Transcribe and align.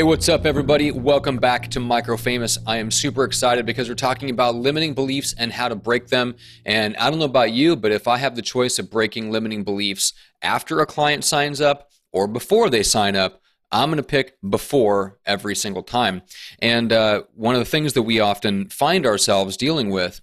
Hey, 0.00 0.04
what's 0.04 0.30
up, 0.30 0.46
everybody? 0.46 0.90
Welcome 0.90 1.36
back 1.36 1.68
to 1.72 1.78
Micro 1.78 2.16
Famous. 2.16 2.56
I 2.66 2.78
am 2.78 2.90
super 2.90 3.22
excited 3.22 3.66
because 3.66 3.86
we're 3.86 3.94
talking 3.96 4.30
about 4.30 4.54
limiting 4.54 4.94
beliefs 4.94 5.34
and 5.36 5.52
how 5.52 5.68
to 5.68 5.74
break 5.74 6.06
them. 6.06 6.36
And 6.64 6.96
I 6.96 7.10
don't 7.10 7.18
know 7.18 7.26
about 7.26 7.52
you, 7.52 7.76
but 7.76 7.92
if 7.92 8.08
I 8.08 8.16
have 8.16 8.34
the 8.34 8.40
choice 8.40 8.78
of 8.78 8.90
breaking 8.90 9.30
limiting 9.30 9.62
beliefs 9.62 10.14
after 10.40 10.80
a 10.80 10.86
client 10.86 11.22
signs 11.22 11.60
up 11.60 11.90
or 12.12 12.26
before 12.26 12.70
they 12.70 12.82
sign 12.82 13.14
up, 13.14 13.42
I'm 13.70 13.90
going 13.90 13.98
to 13.98 14.02
pick 14.02 14.38
before 14.40 15.18
every 15.26 15.54
single 15.54 15.82
time. 15.82 16.22
And 16.60 16.94
uh, 16.94 17.24
one 17.34 17.54
of 17.54 17.58
the 17.58 17.66
things 17.66 17.92
that 17.92 18.04
we 18.04 18.20
often 18.20 18.70
find 18.70 19.04
ourselves 19.04 19.58
dealing 19.58 19.90
with 19.90 20.22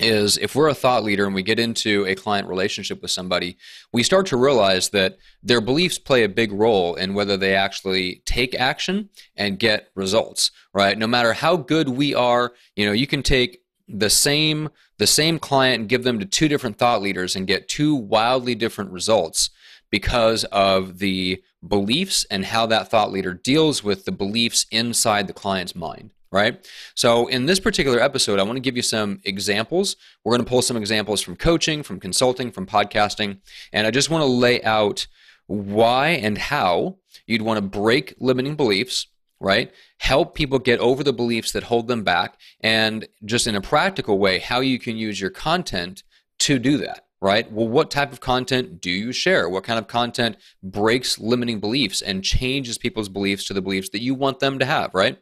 is 0.00 0.38
if 0.38 0.54
we're 0.54 0.68
a 0.68 0.74
thought 0.74 1.04
leader 1.04 1.26
and 1.26 1.34
we 1.34 1.42
get 1.42 1.58
into 1.58 2.06
a 2.06 2.14
client 2.14 2.48
relationship 2.48 3.02
with 3.02 3.10
somebody, 3.10 3.58
we 3.92 4.02
start 4.02 4.26
to 4.26 4.36
realize 4.36 4.88
that 4.90 5.18
their 5.42 5.60
beliefs 5.60 5.98
play 5.98 6.24
a 6.24 6.28
big 6.28 6.50
role 6.52 6.94
in 6.94 7.14
whether 7.14 7.36
they 7.36 7.54
actually 7.54 8.22
take 8.24 8.54
action 8.54 9.10
and 9.36 9.58
get 9.58 9.88
results, 9.94 10.50
right? 10.72 10.96
No 10.96 11.06
matter 11.06 11.34
how 11.34 11.56
good 11.56 11.88
we 11.90 12.14
are, 12.14 12.52
you 12.74 12.86
know, 12.86 12.92
you 12.92 13.06
can 13.06 13.22
take 13.22 13.62
the 13.88 14.10
same 14.10 14.70
the 14.98 15.06
same 15.06 15.38
client 15.38 15.80
and 15.80 15.88
give 15.88 16.04
them 16.04 16.20
to 16.20 16.24
two 16.24 16.48
different 16.48 16.78
thought 16.78 17.02
leaders 17.02 17.34
and 17.34 17.46
get 17.46 17.68
two 17.68 17.94
wildly 17.94 18.54
different 18.54 18.90
results 18.92 19.50
because 19.90 20.44
of 20.44 20.98
the 20.98 21.42
beliefs 21.66 22.24
and 22.30 22.44
how 22.46 22.66
that 22.66 22.88
thought 22.88 23.10
leader 23.10 23.34
deals 23.34 23.82
with 23.82 24.04
the 24.04 24.12
beliefs 24.12 24.64
inside 24.70 25.26
the 25.26 25.32
client's 25.32 25.74
mind 25.74 26.12
right? 26.32 26.66
So, 26.94 27.28
in 27.28 27.46
this 27.46 27.60
particular 27.60 28.00
episode, 28.00 28.40
I 28.40 28.42
want 28.42 28.56
to 28.56 28.60
give 28.60 28.76
you 28.76 28.82
some 28.82 29.20
examples. 29.24 29.96
We're 30.24 30.32
going 30.32 30.44
to 30.44 30.48
pull 30.48 30.62
some 30.62 30.76
examples 30.76 31.20
from 31.20 31.36
coaching, 31.36 31.82
from 31.82 32.00
consulting, 32.00 32.50
from 32.50 32.66
podcasting, 32.66 33.38
and 33.72 33.86
I 33.86 33.90
just 33.90 34.10
want 34.10 34.22
to 34.22 34.26
lay 34.26 34.62
out 34.62 35.06
why 35.46 36.08
and 36.08 36.38
how 36.38 36.96
you'd 37.26 37.42
want 37.42 37.58
to 37.58 37.78
break 37.78 38.14
limiting 38.18 38.56
beliefs, 38.56 39.06
right? 39.38 39.70
Help 39.98 40.34
people 40.34 40.58
get 40.58 40.80
over 40.80 41.04
the 41.04 41.12
beliefs 41.12 41.52
that 41.52 41.64
hold 41.64 41.86
them 41.86 42.02
back, 42.02 42.38
and 42.60 43.06
just 43.24 43.46
in 43.46 43.54
a 43.54 43.60
practical 43.60 44.18
way, 44.18 44.38
how 44.38 44.60
you 44.60 44.78
can 44.78 44.96
use 44.96 45.20
your 45.20 45.30
content 45.30 46.02
to 46.38 46.58
do 46.58 46.78
that 46.78 47.04
right? 47.22 47.50
Well, 47.52 47.68
what 47.68 47.88
type 47.92 48.12
of 48.12 48.18
content 48.18 48.80
do 48.80 48.90
you 48.90 49.12
share? 49.12 49.48
What 49.48 49.62
kind 49.62 49.78
of 49.78 49.86
content 49.86 50.36
breaks 50.60 51.20
limiting 51.20 51.60
beliefs 51.60 52.02
and 52.02 52.24
changes 52.24 52.78
people's 52.78 53.08
beliefs 53.08 53.44
to 53.44 53.54
the 53.54 53.62
beliefs 53.62 53.90
that 53.90 54.02
you 54.02 54.16
want 54.16 54.40
them 54.40 54.58
to 54.58 54.64
have, 54.66 54.92
right? 54.92 55.18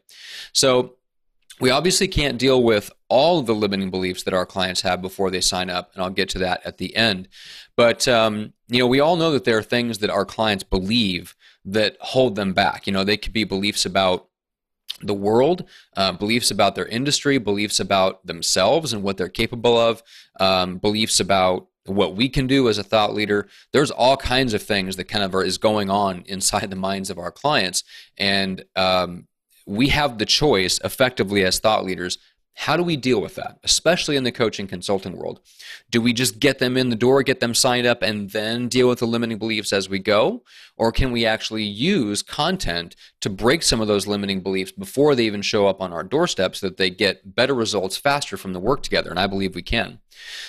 So, 0.51 0.95
we 1.61 1.69
obviously 1.69 2.07
can't 2.07 2.39
deal 2.39 2.61
with 2.61 2.91
all 3.07 3.41
the 3.41 3.53
limiting 3.53 3.91
beliefs 3.91 4.23
that 4.23 4.33
our 4.33 4.45
clients 4.45 4.81
have 4.81 5.01
before 5.01 5.29
they 5.29 5.41
sign 5.41 5.69
up, 5.69 5.91
and 5.93 6.03
I'll 6.03 6.09
get 6.09 6.27
to 6.29 6.39
that 6.39 6.65
at 6.65 6.77
the 6.77 6.95
end. 6.95 7.29
But 7.77 8.07
um, 8.07 8.53
you 8.67 8.79
know, 8.79 8.87
we 8.87 8.99
all 8.99 9.15
know 9.15 9.31
that 9.31 9.45
there 9.45 9.57
are 9.59 9.63
things 9.63 9.99
that 9.99 10.09
our 10.09 10.25
clients 10.25 10.63
believe 10.63 11.35
that 11.63 11.95
hold 11.99 12.35
them 12.35 12.53
back. 12.53 12.87
You 12.87 12.93
know, 12.93 13.03
they 13.03 13.17
could 13.17 13.33
be 13.33 13.43
beliefs 13.43 13.85
about 13.85 14.27
the 15.01 15.13
world, 15.13 15.67
uh, 15.95 16.11
beliefs 16.11 16.51
about 16.51 16.75
their 16.75 16.87
industry, 16.87 17.37
beliefs 17.37 17.79
about 17.79 18.25
themselves 18.25 18.91
and 18.91 19.03
what 19.03 19.17
they're 19.17 19.29
capable 19.29 19.77
of, 19.77 20.03
um, 20.39 20.77
beliefs 20.77 21.19
about 21.19 21.67
what 21.85 22.15
we 22.15 22.29
can 22.29 22.45
do 22.45 22.69
as 22.69 22.77
a 22.77 22.83
thought 22.83 23.13
leader. 23.13 23.47
There's 23.73 23.91
all 23.91 24.17
kinds 24.17 24.53
of 24.53 24.61
things 24.61 24.95
that 24.97 25.05
kind 25.05 25.23
of 25.23 25.33
are, 25.33 25.43
is 25.43 25.57
going 25.57 25.89
on 25.89 26.23
inside 26.27 26.69
the 26.69 26.75
minds 26.75 27.09
of 27.09 27.17
our 27.17 27.31
clients, 27.31 27.83
and 28.17 28.63
um, 28.75 29.27
we 29.65 29.89
have 29.89 30.17
the 30.17 30.25
choice 30.25 30.79
effectively 30.83 31.43
as 31.43 31.59
thought 31.59 31.85
leaders 31.85 32.17
how 32.53 32.77
do 32.77 32.83
we 32.83 32.97
deal 32.97 33.21
with 33.21 33.35
that, 33.35 33.59
especially 33.63 34.15
in 34.15 34.23
the 34.23 34.31
coaching 34.31 34.67
consulting 34.67 35.17
world? 35.17 35.39
Do 35.89 36.01
we 36.01 36.13
just 36.13 36.39
get 36.39 36.59
them 36.59 36.77
in 36.77 36.89
the 36.89 36.95
door, 36.95 37.23
get 37.23 37.39
them 37.39 37.55
signed 37.55 37.87
up, 37.87 38.01
and 38.01 38.29
then 38.29 38.67
deal 38.67 38.89
with 38.89 38.99
the 38.99 39.07
limiting 39.07 39.37
beliefs 39.37 39.73
as 39.73 39.89
we 39.89 39.99
go? 39.99 40.43
Or 40.77 40.91
can 40.91 41.11
we 41.11 41.25
actually 41.25 41.63
use 41.63 42.21
content 42.21 42.95
to 43.21 43.29
break 43.29 43.63
some 43.63 43.81
of 43.81 43.87
those 43.87 44.05
limiting 44.05 44.41
beliefs 44.41 44.71
before 44.71 45.15
they 45.15 45.25
even 45.25 45.41
show 45.41 45.67
up 45.67 45.81
on 45.81 45.93
our 45.93 46.03
doorstep 46.03 46.55
so 46.55 46.67
that 46.67 46.77
they 46.77 46.89
get 46.89 47.35
better 47.35 47.53
results 47.53 47.97
faster 47.97 48.37
from 48.37 48.53
the 48.53 48.59
work 48.59 48.83
together? 48.83 49.09
And 49.09 49.19
I 49.19 49.27
believe 49.27 49.55
we 49.55 49.61
can. 49.61 49.99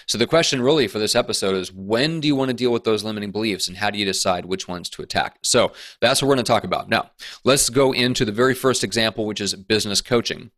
So 0.06 0.18
the 0.18 0.26
question 0.26 0.60
really 0.60 0.88
for 0.88 0.98
this 0.98 1.14
episode 1.14 1.54
is 1.54 1.72
when 1.72 2.20
do 2.20 2.28
you 2.28 2.36
want 2.36 2.48
to 2.48 2.54
deal 2.54 2.72
with 2.72 2.84
those 2.84 3.04
limiting 3.04 3.30
beliefs 3.30 3.68
and 3.68 3.76
how 3.76 3.90
do 3.90 3.98
you 3.98 4.04
decide 4.04 4.44
which 4.44 4.68
ones 4.68 4.88
to 4.90 5.02
attack? 5.02 5.38
So 5.42 5.72
that's 6.00 6.20
what 6.20 6.28
we're 6.28 6.34
going 6.34 6.44
to 6.44 6.52
talk 6.52 6.64
about. 6.64 6.88
Now, 6.88 7.10
let's 7.44 7.70
go 7.70 7.92
into 7.92 8.24
the 8.24 8.32
very 8.32 8.54
first 8.54 8.84
example, 8.84 9.24
which 9.24 9.40
is 9.40 9.54
business 9.54 10.00
coaching. 10.00 10.50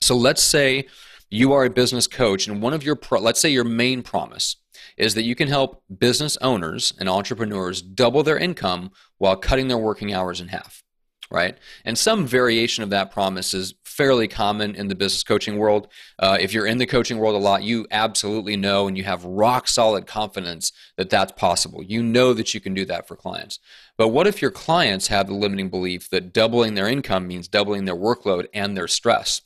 So 0.00 0.16
let's 0.16 0.42
say 0.42 0.86
you 1.30 1.52
are 1.52 1.64
a 1.64 1.70
business 1.70 2.06
coach, 2.06 2.46
and 2.46 2.62
one 2.62 2.72
of 2.72 2.82
your, 2.82 2.96
pro- 2.96 3.20
let's 3.20 3.40
say 3.40 3.50
your 3.50 3.64
main 3.64 4.02
promise 4.02 4.56
is 4.96 5.14
that 5.14 5.24
you 5.24 5.34
can 5.34 5.48
help 5.48 5.82
business 5.98 6.36
owners 6.40 6.94
and 6.98 7.08
entrepreneurs 7.08 7.82
double 7.82 8.22
their 8.22 8.38
income 8.38 8.90
while 9.18 9.36
cutting 9.36 9.68
their 9.68 9.78
working 9.78 10.12
hours 10.12 10.40
in 10.40 10.48
half, 10.48 10.82
right? 11.30 11.58
And 11.84 11.98
some 11.98 12.26
variation 12.26 12.82
of 12.82 12.90
that 12.90 13.10
promise 13.10 13.52
is 13.54 13.74
fairly 13.84 14.28
common 14.28 14.76
in 14.76 14.88
the 14.88 14.94
business 14.94 15.24
coaching 15.24 15.58
world. 15.58 15.88
Uh, 16.18 16.38
if 16.40 16.52
you're 16.52 16.66
in 16.66 16.78
the 16.78 16.86
coaching 16.86 17.18
world 17.18 17.34
a 17.34 17.38
lot, 17.38 17.64
you 17.64 17.86
absolutely 17.90 18.56
know 18.56 18.86
and 18.86 18.96
you 18.96 19.04
have 19.04 19.24
rock 19.24 19.66
solid 19.66 20.06
confidence 20.06 20.72
that 20.96 21.10
that's 21.10 21.32
possible. 21.32 21.82
You 21.82 22.02
know 22.02 22.32
that 22.32 22.54
you 22.54 22.60
can 22.60 22.74
do 22.74 22.84
that 22.86 23.08
for 23.08 23.16
clients. 23.16 23.58
But 23.96 24.08
what 24.08 24.28
if 24.28 24.40
your 24.40 24.52
clients 24.52 25.08
have 25.08 25.26
the 25.26 25.34
limiting 25.34 25.68
belief 25.68 26.08
that 26.10 26.32
doubling 26.32 26.74
their 26.74 26.88
income 26.88 27.26
means 27.26 27.48
doubling 27.48 27.84
their 27.84 27.96
workload 27.96 28.46
and 28.54 28.76
their 28.76 28.88
stress? 28.88 29.42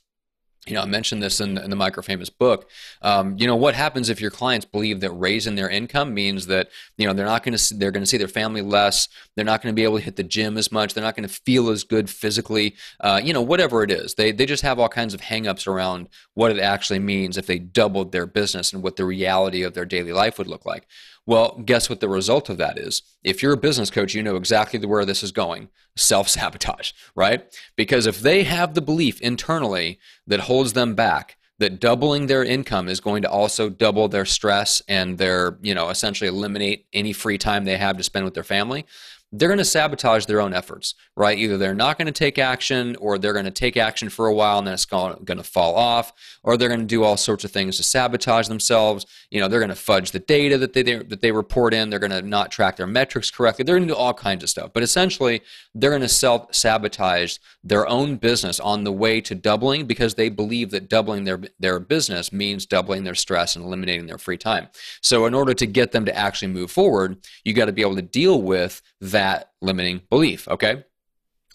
You 0.67 0.75
know, 0.75 0.83
I 0.83 0.87
mentioned 0.87 1.21
this 1.21 1.41
in, 1.41 1.59
in 1.59 1.71
the 1.71 1.77
Micro 1.77 2.05
Famous 2.05 2.31
book. 2.31 2.71
Um, 3.03 3.37
you 3.37 3.49
know, 3.49 3.57
what 3.57 3.75
happens 3.75 4.09
if 4.09 4.21
your 4.21 4.31
clients 4.31 4.65
believe 4.65 5.01
that 5.01 5.11
raising 5.11 5.57
their 5.57 5.69
income 5.69 6.15
means 6.15 6.47
that 6.47 6.69
you 6.97 7.07
know 7.07 7.13
they're 7.13 7.27
not 7.27 7.43
going 7.43 7.57
to 7.57 7.75
they're 7.75 7.91
going 7.91 8.05
to 8.05 8.09
see 8.09 8.17
their 8.17 8.29
family 8.29 8.63
less, 8.63 9.09
they're 9.35 9.45
not 9.45 9.61
going 9.61 9.75
to 9.75 9.77
be 9.77 9.83
able 9.83 9.99
to 9.99 10.05
hit 10.05 10.15
the 10.15 10.23
gym 10.23 10.57
as 10.57 10.71
much, 10.71 10.95
they're 10.95 11.03
not 11.03 11.17
going 11.17 11.29
to 11.29 11.35
feel 11.35 11.69
as 11.69 11.83
good 11.83 12.09
physically, 12.09 12.77
uh, 13.01 13.21
you 13.23 13.33
know, 13.33 13.43
whatever 13.43 13.83
it 13.83 13.91
is. 13.91 14.15
They 14.15 14.31
they 14.31 14.47
just 14.47 14.63
have 14.63 14.79
all 14.79 14.89
kinds 14.89 15.15
of 15.15 15.21
hangups 15.21 15.67
around 15.67 16.09
what 16.35 16.53
it 16.53 16.61
actually 16.61 17.01
means 17.01 17.37
if 17.37 17.47
they 17.47 17.59
doubled 17.59 18.13
their 18.13 18.27
business 18.27 18.73
and 18.73 18.85
what 18.85 18.95
the 18.95 19.05
reality 19.05 19.65
of 19.65 19.75
their 19.75 19.85
daily 19.85 20.13
life 20.13 20.39
would 20.39 20.47
look 20.47 20.65
like. 20.65 20.87
Well, 21.27 21.63
guess 21.65 21.89
what 21.89 22.01
the 22.01 22.09
result 22.09 22.49
of 22.49 22.59
that 22.59 22.79
is? 22.79 23.03
If 23.23 23.43
you're 23.43 23.53
a 23.53 23.59
business 23.59 23.91
coach, 23.91 24.15
you 24.15 24.23
know 24.23 24.37
exactly 24.37 24.85
where 24.85 25.05
this 25.05 25.23
is 25.23 25.33
going 25.33 25.69
self 25.97 26.29
sabotage, 26.29 26.93
right? 27.15 27.45
Because 27.77 28.07
if 28.07 28.21
they 28.21 28.45
have 28.45 28.75
the 28.75 28.83
belief 28.83 29.21
internally 29.21 29.99
that 30.27 30.41
holds 30.41 30.73
them 30.73 30.95
back, 30.95 31.37
that 31.59 31.79
doubling 31.79 32.27
their 32.27 32.43
income 32.43 32.89
is 32.89 32.99
going 32.99 33.23
to 33.23 33.31
also 33.31 33.69
double 33.69 34.09
their 34.09 34.25
stress 34.25 34.83
and 34.89 35.17
their, 35.17 35.59
you 35.63 35.75
know, 35.75 35.91
essentially 35.91 36.27
eliminate 36.27 36.87
any 36.93 37.13
free 37.13 37.39
time 37.39 37.65
they 37.65 37.77
have 37.77 37.97
to 37.97 38.03
spend 38.03 38.25
with 38.25 38.35
their 38.35 38.43
family, 38.43 38.85
they're 39.33 39.49
going 39.49 39.59
to 39.59 39.65
sabotage 39.65 40.27
their 40.27 40.41
own 40.41 40.53
efforts, 40.53 40.95
right? 41.17 41.39
Either 41.39 41.57
they're 41.57 41.75
not 41.75 41.97
going 41.97 42.07
to 42.07 42.13
take 42.13 42.39
action 42.39 42.95
or 42.97 43.19
they're 43.19 43.33
going 43.33 43.47
to 43.47 43.51
take 43.51 43.79
action 43.79 44.11
for 44.11 44.27
a 44.27 44.35
while 44.35 44.59
and 44.59 44.67
then 44.67 44.75
it's 44.75 44.85
going 44.85 45.25
to 45.25 45.43
fall 45.43 45.75
off, 45.75 46.13
or 46.43 46.57
they're 46.57 46.69
going 46.69 46.81
to 46.81 46.87
do 46.87 47.03
all 47.03 47.17
sorts 47.17 47.43
of 47.43 47.51
things 47.51 47.79
to 47.79 47.83
sabotage 47.83 48.49
themselves. 48.49 49.07
You 49.31 49.41
know, 49.41 49.49
they're 49.49 49.61
going 49.61 49.71
to 49.71 49.75
fudge 49.75 50.11
the 50.11 50.19
data 50.19 50.59
that 50.59 50.75
they, 50.75 50.83
that 50.83 51.23
they 51.23 51.33
report 51.33 51.73
in. 51.73 51.89
They're 51.89 51.99
going 51.99 52.11
to 52.11 52.21
not 52.21 52.51
track 52.51 52.77
their 52.77 52.87
metrics 52.87 53.31
correctly. 53.31 53.65
They're 53.65 53.77
going 53.77 53.89
to 53.89 53.95
do 53.95 53.99
all 53.99 54.13
kinds 54.13 54.43
of 54.43 54.51
stuff. 54.51 54.73
But 54.75 54.83
essentially, 54.83 55.41
they're 55.75 55.91
going 55.91 56.03
to 56.03 56.09
self 56.09 56.55
sabotage 56.55 57.39
their 57.65 57.89
own 57.89 58.17
business 58.17 58.61
on 58.61 58.85
the 58.85 58.93
way 58.93 59.21
to 59.23 59.35
doubling 59.35 59.87
because 59.87 60.15
they 60.15 60.29
believe 60.29 60.71
that 60.73 60.91
doubling 60.91 61.25
their, 61.25 61.41
their 61.59 61.81
business 61.81 62.33
means 62.33 62.67
doubling 62.67 63.05
their 63.05 63.15
stress 63.15 63.57
and 63.57 63.65
eliminating 63.65 64.07
their 64.07 64.19
free 64.19 64.37
time. 64.37 64.69
So, 65.01 65.25
in 65.25 65.33
order 65.33 65.55
to 65.55 65.67
get 65.67 65.93
them 65.93 66.05
to 66.05 66.17
actually 66.17 66.53
move 66.53 66.71
forward, 66.71 67.17
you 67.45 67.55
got 67.55 67.67
to 67.67 67.73
be 67.73 67.83
able 67.83 67.97
to 67.97 68.03
deal 68.03 68.43
with 68.43 68.83
that 69.03 69.51
limiting 69.61 70.01
belief. 70.09 70.49
Okay. 70.49 70.85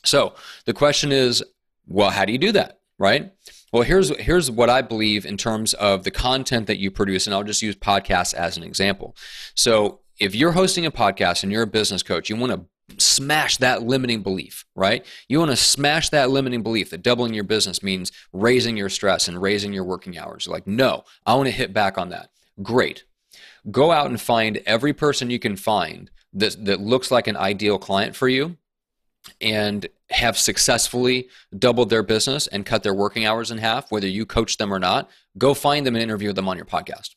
So 0.06 0.36
the 0.66 0.74
question 0.74 1.12
is, 1.12 1.44
well, 1.88 2.12
how 2.12 2.26
do 2.26 2.32
you 2.32 2.38
do 2.38 2.52
that? 2.52 2.80
Right. 3.00 3.32
Well, 3.72 3.84
here's 3.84 4.16
here's 4.18 4.50
what 4.50 4.70
I 4.70 4.82
believe 4.82 5.26
in 5.26 5.38
terms 5.38 5.74
of 5.76 6.04
the 6.04 6.12
content 6.12 6.68
that 6.68 6.80
you 6.80 6.90
produce, 6.90 7.28
and 7.28 7.34
I'll 7.34 7.44
just 7.44 7.62
use 7.62 7.76
podcasts 7.76 8.34
as 8.34 8.58
an 8.58 8.64
example. 8.64 9.16
So 9.56 10.00
if 10.20 10.34
you're 10.34 10.54
hosting 10.54 10.86
a 10.86 10.92
podcast 10.92 11.44
and 11.44 11.52
you're 11.52 11.64
a 11.64 11.68
business 11.68 12.02
coach, 12.02 12.30
you 12.30 12.36
want 12.36 12.54
to 12.54 12.66
smash 12.98 13.58
that 13.58 13.84
limiting 13.84 14.24
belief, 14.24 14.66
right? 14.76 15.06
You 15.28 15.40
want 15.40 15.52
to 15.52 15.58
smash 15.58 16.10
that 16.10 16.30
limiting 16.30 16.64
belief 16.64 16.90
that 16.90 17.04
doubling 17.04 17.34
your 17.34 17.44
business 17.44 17.84
means 17.84 18.12
raising 18.34 18.78
your 18.78 18.90
stress 18.90 19.28
and 19.28 19.42
raising 19.42 19.74
your 19.74 19.84
working 19.84 20.18
hours. 20.18 20.46
You're 20.46 20.56
like, 20.56 20.68
no, 20.68 21.04
I 21.26 21.36
want 21.36 21.48
to 21.48 21.52
hit 21.52 21.74
back 21.74 21.98
on 21.98 22.10
that. 22.10 22.30
Great. 22.64 23.04
Go 23.70 23.92
out 23.92 24.08
and 24.08 24.20
find 24.20 24.58
every 24.66 24.94
person 24.94 25.30
you 25.30 25.40
can 25.40 25.58
find 25.58 26.10
that, 26.34 26.66
that 26.66 26.80
looks 26.80 27.12
like 27.12 27.28
an 27.28 27.38
ideal 27.38 27.78
client 27.78 28.16
for 28.16 28.28
you 28.28 28.58
and 29.42 29.88
have 30.10 30.38
successfully 30.38 31.28
doubled 31.58 31.90
their 31.90 32.04
business 32.04 32.48
and 32.48 32.66
cut 32.66 32.84
their 32.84 32.94
working 32.94 33.26
hours 33.26 33.52
in 33.52 33.58
half, 33.58 33.92
whether 33.92 34.08
you 34.08 34.26
coach 34.26 34.58
them 34.58 34.74
or 34.74 34.80
not, 34.80 35.10
go 35.38 35.54
find 35.54 35.86
them 35.86 35.96
and 35.96 36.04
interview 36.04 36.32
them 36.32 36.48
on 36.48 36.58
your 36.58 36.66
podcast, 36.66 37.16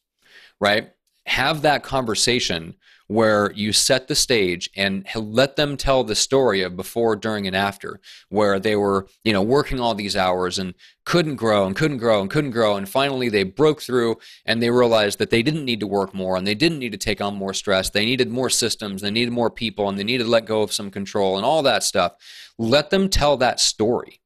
right? 0.59 0.93
Have 1.27 1.63
that 1.63 1.83
conversation 1.83 2.75
where 3.11 3.51
you 3.57 3.73
set 3.73 4.07
the 4.07 4.15
stage 4.15 4.71
and 4.77 5.05
let 5.17 5.57
them 5.57 5.77
tell 5.77 6.05
the 6.05 6.15
story 6.15 6.63
of 6.63 6.77
before, 6.77 7.17
during, 7.17 7.45
and 7.45 7.57
after, 7.57 8.01
where 8.29 8.61
they 8.61 8.77
were, 8.77 9.05
you 9.25 9.33
know, 9.33 9.43
working 9.43 9.81
all 9.81 9.97
these 9.97 10.15
hours 10.15 10.61
and 10.61 10.75
couldn't 11.05 11.35
grow 11.35 11.67
and 11.67 11.75
couldn't 11.75 11.97
grow 11.97 12.21
and 12.21 12.31
couldn't 12.31 12.53
grow. 12.53 12.77
And 12.77 12.89
finally 12.89 13.29
they 13.29 13.43
broke 13.43 13.83
through 13.83 14.19
and 14.47 14.63
they 14.63 14.71
realized 14.71 15.19
that 15.19 15.31
they 15.31 15.43
didn't 15.43 15.65
need 15.65 15.81
to 15.81 15.89
work 15.89 16.15
more 16.15 16.37
and 16.37 16.47
they 16.47 16.55
didn't 16.55 16.79
need 16.79 16.93
to 16.93 16.99
take 16.99 17.21
on 17.21 17.35
more 17.35 17.53
stress. 17.53 17.91
They 17.91 18.05
needed 18.05 18.31
more 18.31 18.49
systems, 18.49 19.03
they 19.03 19.11
needed 19.11 19.33
more 19.33 19.51
people, 19.51 19.89
and 19.89 19.99
they 19.99 20.05
needed 20.05 20.25
to 20.25 20.31
let 20.31 20.47
go 20.47 20.63
of 20.63 20.73
some 20.73 20.93
control 20.93 21.37
and 21.37 21.45
all 21.45 21.65
that 21.65 21.83
stuff. 21.83 22.13
Let 22.59 22.91
them 22.91 23.09
tell 23.09 23.37
that 23.39 23.59
story, 23.59 24.21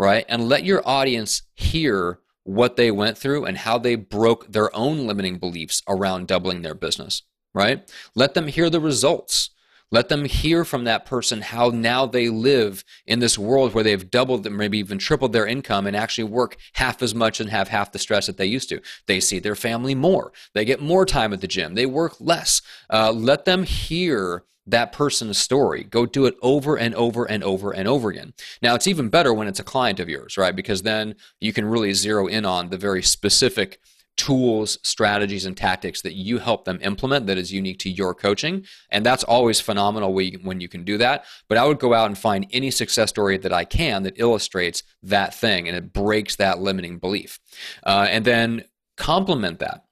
right? 0.00 0.24
And 0.28 0.48
let 0.48 0.64
your 0.64 0.82
audience 0.84 1.42
hear 1.54 2.18
what 2.42 2.74
they 2.74 2.90
went 2.90 3.18
through 3.18 3.44
and 3.44 3.58
how 3.58 3.78
they 3.78 3.94
broke 3.94 4.50
their 4.50 4.74
own 4.74 5.06
limiting 5.06 5.38
beliefs 5.38 5.80
around 5.86 6.26
doubling 6.26 6.62
their 6.62 6.74
business 6.74 7.22
right? 7.56 7.90
Let 8.14 8.34
them 8.34 8.48
hear 8.48 8.68
the 8.68 8.80
results. 8.80 9.50
Let 9.90 10.08
them 10.10 10.26
hear 10.26 10.64
from 10.64 10.84
that 10.84 11.06
person 11.06 11.40
how 11.40 11.70
now 11.70 12.04
they 12.04 12.28
live 12.28 12.84
in 13.06 13.20
this 13.20 13.38
world 13.38 13.72
where 13.72 13.82
they've 13.82 14.10
doubled, 14.10 14.50
maybe 14.50 14.78
even 14.78 14.98
tripled 14.98 15.32
their 15.32 15.46
income 15.46 15.86
and 15.86 15.96
actually 15.96 16.24
work 16.24 16.56
half 16.74 17.02
as 17.02 17.14
much 17.14 17.40
and 17.40 17.48
have 17.48 17.68
half 17.68 17.92
the 17.92 17.98
stress 17.98 18.26
that 18.26 18.36
they 18.36 18.46
used 18.46 18.68
to. 18.68 18.80
They 19.06 19.20
see 19.20 19.38
their 19.38 19.54
family 19.54 19.94
more. 19.94 20.32
They 20.52 20.66
get 20.66 20.82
more 20.82 21.06
time 21.06 21.32
at 21.32 21.40
the 21.40 21.46
gym. 21.46 21.74
They 21.74 21.86
work 21.86 22.16
less. 22.20 22.60
Uh, 22.90 23.10
let 23.12 23.46
them 23.46 23.62
hear 23.62 24.44
that 24.66 24.92
person's 24.92 25.38
story. 25.38 25.84
Go 25.84 26.04
do 26.04 26.26
it 26.26 26.34
over 26.42 26.76
and 26.76 26.94
over 26.94 27.24
and 27.24 27.42
over 27.42 27.70
and 27.70 27.88
over 27.88 28.10
again. 28.10 28.34
Now, 28.60 28.74
it's 28.74 28.88
even 28.88 29.08
better 29.08 29.32
when 29.32 29.48
it's 29.48 29.60
a 29.60 29.64
client 29.64 30.00
of 30.00 30.08
yours, 30.08 30.36
right? 30.36 30.54
Because 30.54 30.82
then 30.82 31.14
you 31.40 31.52
can 31.54 31.64
really 31.64 31.94
zero 31.94 32.26
in 32.26 32.44
on 32.44 32.68
the 32.68 32.76
very 32.76 33.02
specific 33.02 33.78
tools, 34.16 34.78
strategies, 34.82 35.44
and 35.44 35.56
tactics 35.56 36.02
that 36.02 36.14
you 36.14 36.38
help 36.38 36.64
them 36.64 36.78
implement 36.82 37.26
that 37.26 37.38
is 37.38 37.52
unique 37.52 37.78
to 37.80 37.90
your 37.90 38.14
coaching. 38.14 38.64
And 38.90 39.04
that's 39.04 39.24
always 39.24 39.60
phenomenal 39.60 40.12
when 40.14 40.60
you 40.60 40.68
can 40.68 40.84
do 40.84 40.98
that. 40.98 41.24
But 41.48 41.58
I 41.58 41.66
would 41.66 41.78
go 41.78 41.94
out 41.94 42.06
and 42.06 42.18
find 42.18 42.46
any 42.50 42.70
success 42.70 43.10
story 43.10 43.36
that 43.38 43.52
I 43.52 43.64
can 43.64 44.02
that 44.04 44.18
illustrates 44.18 44.82
that 45.02 45.34
thing 45.34 45.68
and 45.68 45.76
it 45.76 45.92
breaks 45.92 46.36
that 46.36 46.58
limiting 46.58 46.98
belief. 46.98 47.38
Uh, 47.84 48.06
and 48.08 48.24
then 48.24 48.64
complement 48.96 49.58
that 49.58 49.84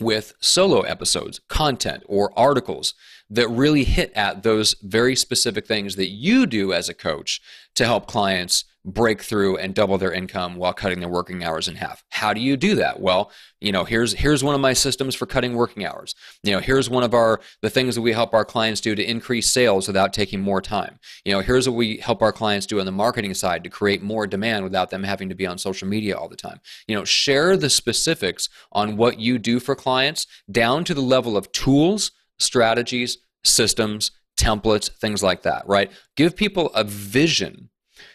with 0.00 0.34
solo 0.40 0.80
episodes, 0.80 1.40
content, 1.48 2.02
or 2.06 2.36
articles 2.38 2.94
that 3.28 3.48
really 3.48 3.84
hit 3.84 4.12
at 4.14 4.42
those 4.42 4.74
very 4.82 5.16
specific 5.16 5.66
things 5.66 5.96
that 5.96 6.08
you 6.08 6.46
do 6.46 6.72
as 6.72 6.88
a 6.88 6.94
coach 6.94 7.40
to 7.74 7.84
help 7.84 8.06
clients 8.06 8.64
break 8.84 9.22
through 9.22 9.56
and 9.58 9.74
double 9.74 9.96
their 9.96 10.12
income 10.12 10.56
while 10.56 10.72
cutting 10.72 11.00
their 11.00 11.08
working 11.08 11.44
hours 11.44 11.68
in 11.68 11.76
half. 11.76 12.02
How 12.10 12.32
do 12.32 12.40
you 12.40 12.56
do 12.56 12.74
that? 12.76 13.00
Well, 13.00 13.30
you 13.60 13.70
know, 13.70 13.84
here's 13.84 14.14
here's 14.14 14.42
one 14.42 14.54
of 14.54 14.60
my 14.60 14.72
systems 14.72 15.14
for 15.14 15.26
cutting 15.26 15.54
working 15.54 15.86
hours. 15.86 16.14
You 16.42 16.52
know, 16.52 16.58
here's 16.58 16.90
one 16.90 17.04
of 17.04 17.14
our 17.14 17.40
the 17.60 17.70
things 17.70 17.94
that 17.94 18.00
we 18.02 18.12
help 18.12 18.34
our 18.34 18.44
clients 18.44 18.80
do 18.80 18.94
to 18.94 19.04
increase 19.04 19.52
sales 19.52 19.86
without 19.86 20.12
taking 20.12 20.40
more 20.40 20.60
time. 20.60 20.98
You 21.24 21.32
know, 21.32 21.40
here's 21.40 21.68
what 21.68 21.76
we 21.76 21.98
help 21.98 22.22
our 22.22 22.32
clients 22.32 22.66
do 22.66 22.80
on 22.80 22.86
the 22.86 22.92
marketing 22.92 23.34
side 23.34 23.62
to 23.64 23.70
create 23.70 24.02
more 24.02 24.26
demand 24.26 24.64
without 24.64 24.90
them 24.90 25.04
having 25.04 25.28
to 25.28 25.34
be 25.34 25.46
on 25.46 25.58
social 25.58 25.86
media 25.86 26.16
all 26.16 26.28
the 26.28 26.36
time. 26.36 26.60
You 26.88 26.96
know, 26.96 27.04
share 27.04 27.56
the 27.56 27.70
specifics 27.70 28.48
on 28.72 28.96
what 28.96 29.20
you 29.20 29.38
do 29.38 29.60
for 29.60 29.76
clients 29.76 30.26
down 30.50 30.84
to 30.84 30.94
the 30.94 31.00
level 31.00 31.36
of 31.36 31.52
tools, 31.52 32.10
strategies, 32.40 33.18
systems, 33.44 34.10
templates, 34.36 34.90
things 34.90 35.22
like 35.22 35.42
that, 35.42 35.62
right? 35.66 35.92
Give 36.16 36.34
people 36.34 36.70
a 36.74 36.82
vision 36.82 37.68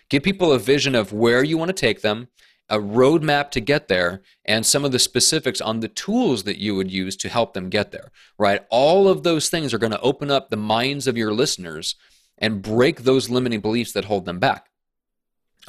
Give 0.10 0.24
people 0.24 0.52
a 0.52 0.60
vision 0.60 0.96
of 0.96 1.12
where 1.12 1.44
you 1.44 1.58
want 1.58 1.70
to 1.70 1.74
take 1.74 2.02
them, 2.02 2.30
a 2.70 2.78
roadmap 2.78 3.52
to 3.52 3.60
get 3.60 3.88
there, 3.88 4.22
and 4.46 4.66
some 4.66 4.86
of 4.86 4.92
the 4.92 5.00
specifics 5.00 5.62
on 5.62 5.80
the 5.80 5.88
tools 5.88 6.44
that 6.44 6.60
you 6.60 6.76
would 6.76 6.92
use 6.92 7.16
to 7.18 7.30
help 7.30 7.54
them 7.54 7.70
get 7.70 7.92
there, 7.92 8.12
right? 8.38 8.66
All 8.70 9.08
of 9.08 9.24
those 9.24 9.50
things 9.50 9.74
are 9.74 9.80
going 9.80 9.92
to 9.92 10.02
open 10.02 10.32
up 10.32 10.50
the 10.50 10.58
minds 10.58 11.08
of 11.08 11.18
your 11.18 11.34
listeners 11.34 11.96
and 12.38 12.62
break 12.62 13.04
those 13.04 13.30
limiting 13.30 13.62
beliefs 13.62 13.94
that 13.94 14.06
hold 14.06 14.26
them 14.26 14.40
back. 14.40 14.68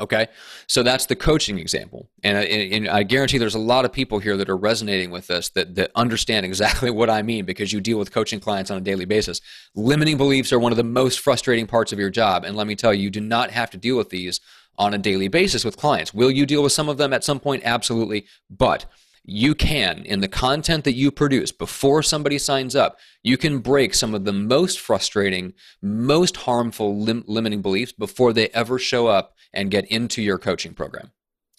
Okay, 0.00 0.28
so 0.66 0.82
that's 0.82 1.06
the 1.06 1.16
coaching 1.16 1.58
example, 1.58 2.08
and, 2.22 2.38
and, 2.38 2.88
I 2.88 3.02
guarantee 3.02 3.38
there's 3.38 3.56
a 3.56 3.58
lot 3.58 3.84
of 3.84 3.92
people 3.92 4.20
here 4.20 4.36
that 4.36 4.48
are 4.48 4.56
resonating 4.56 5.10
with 5.10 5.26
this 5.26 5.48
that 5.50 5.74
that 5.74 5.90
understand 5.94 6.46
exactly 6.52 6.90
what 6.90 7.10
I 7.10 7.22
mean 7.22 7.44
because 7.44 7.72
you 7.72 7.80
deal 7.80 7.98
with 7.98 8.12
coaching 8.12 8.40
clients 8.40 8.70
on 8.70 8.78
a 8.78 8.80
daily 8.80 9.04
basis. 9.04 9.40
Limiting 9.74 10.16
beliefs 10.16 10.52
are 10.52 10.58
one 10.58 10.72
of 10.72 10.76
the 10.76 10.84
most 10.84 11.20
frustrating 11.20 11.66
parts 11.66 11.92
of 11.92 11.98
your 11.98 12.10
job, 12.10 12.44
and 12.44 12.56
let 12.56 12.66
me 12.66 12.76
tell 12.76 12.94
you, 12.94 13.02
you 13.02 13.10
do 13.10 13.20
not 13.20 13.50
have 13.50 13.70
to 13.70 13.76
deal 13.76 13.96
with 13.96 14.10
these 14.10 14.40
on 14.76 14.94
a 14.94 14.98
daily 14.98 15.28
basis 15.28 15.64
with 15.64 15.76
clients. 15.76 16.14
Will 16.14 16.30
you 16.30 16.46
deal 16.46 16.62
with 16.62 16.72
some 16.72 16.88
of 16.88 16.98
them 16.98 17.12
at 17.12 17.24
some 17.24 17.40
point? 17.40 17.62
Absolutely, 17.64 18.26
but 18.48 18.86
you 19.30 19.54
can, 19.54 20.06
in 20.06 20.22
the 20.22 20.28
content 20.28 20.84
that 20.84 20.94
you 20.94 21.10
produce 21.10 21.52
before 21.52 22.02
somebody 22.02 22.38
signs 22.38 22.74
up, 22.74 22.98
you 23.22 23.36
can 23.36 23.58
break 23.58 23.92
some 23.92 24.14
of 24.14 24.24
the 24.24 24.32
most 24.32 24.80
frustrating, 24.80 25.52
most 25.82 26.38
harmful 26.38 26.98
lim- 26.98 27.24
limiting 27.26 27.60
beliefs 27.60 27.92
before 27.92 28.32
they 28.32 28.48
ever 28.48 28.78
show 28.78 29.06
up 29.06 29.34
and 29.52 29.70
get 29.70 29.84
into 29.90 30.22
your 30.22 30.38
coaching 30.38 30.72
program. 30.72 31.10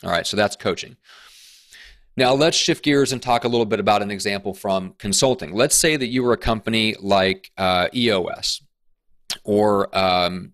All 0.03 0.09
right, 0.09 0.25
so 0.25 0.35
that's 0.35 0.55
coaching. 0.55 0.97
Now, 2.17 2.33
let's 2.33 2.57
shift 2.57 2.83
gears 2.83 3.13
and 3.13 3.21
talk 3.21 3.43
a 3.43 3.47
little 3.47 3.67
bit 3.67 3.79
about 3.79 4.01
an 4.01 4.09
example 4.09 4.55
from 4.55 4.95
consulting. 4.97 5.53
Let's 5.53 5.75
say 5.75 5.95
that 5.95 6.07
you 6.07 6.23
were 6.23 6.33
a 6.33 6.37
company 6.37 6.95
like 6.99 7.51
uh, 7.55 7.89
EOS 7.93 8.63
or 9.43 9.95
um, 9.95 10.53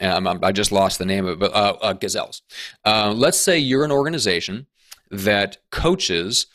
I 0.00 0.50
just 0.50 0.72
lost 0.72 0.98
the 0.98 1.06
name 1.06 1.24
of 1.24 1.34
it, 1.34 1.38
but 1.38 1.54
uh, 1.54 1.76
uh, 1.80 1.92
Gazelles. 1.92 2.42
Uh, 2.84 3.12
let's 3.14 3.38
say 3.38 3.60
you're 3.60 3.84
an 3.84 3.92
organization 3.92 4.66
that 5.10 5.58
coaches 5.70 6.46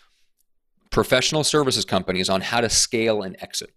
professional 0.90 1.44
services 1.44 1.86
companies 1.86 2.30
on 2.30 2.42
how 2.42 2.62
to 2.62 2.70
scale 2.70 3.24
and 3.24 3.36
exit, 3.42 3.72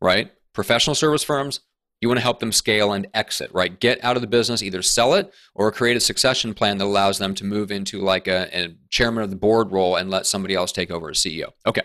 right? 0.00 0.30
Professional 0.52 0.94
service 0.94 1.24
firms, 1.24 1.60
you 2.00 2.08
want 2.08 2.18
to 2.18 2.22
help 2.22 2.40
them 2.40 2.52
scale 2.52 2.92
and 2.92 3.06
exit, 3.14 3.50
right? 3.52 3.78
Get 3.78 4.02
out 4.04 4.16
of 4.16 4.22
the 4.22 4.28
business, 4.28 4.62
either 4.62 4.82
sell 4.82 5.14
it 5.14 5.32
or 5.54 5.70
create 5.70 5.96
a 5.96 6.00
succession 6.00 6.52
plan 6.52 6.78
that 6.78 6.84
allows 6.84 7.18
them 7.18 7.34
to 7.36 7.44
move 7.44 7.70
into 7.70 8.00
like 8.00 8.26
a, 8.26 8.48
a 8.52 8.76
chairman 8.90 9.22
of 9.22 9.30
the 9.30 9.36
board 9.36 9.70
role 9.70 9.96
and 9.96 10.10
let 10.10 10.26
somebody 10.26 10.54
else 10.54 10.72
take 10.72 10.90
over 10.90 11.10
as 11.10 11.18
CEO. 11.18 11.50
Okay. 11.66 11.82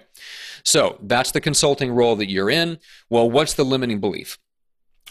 So 0.63 0.98
that's 1.04 1.31
the 1.31 1.42
consulting 1.42 1.92
role 1.92 2.16
that 2.16 2.30
you're 2.30 2.50
in. 2.50 2.80
Well, 3.10 3.30
what's 3.30 3.54
the 3.54 3.63
limiting 3.63 4.00
belief? 4.00 4.39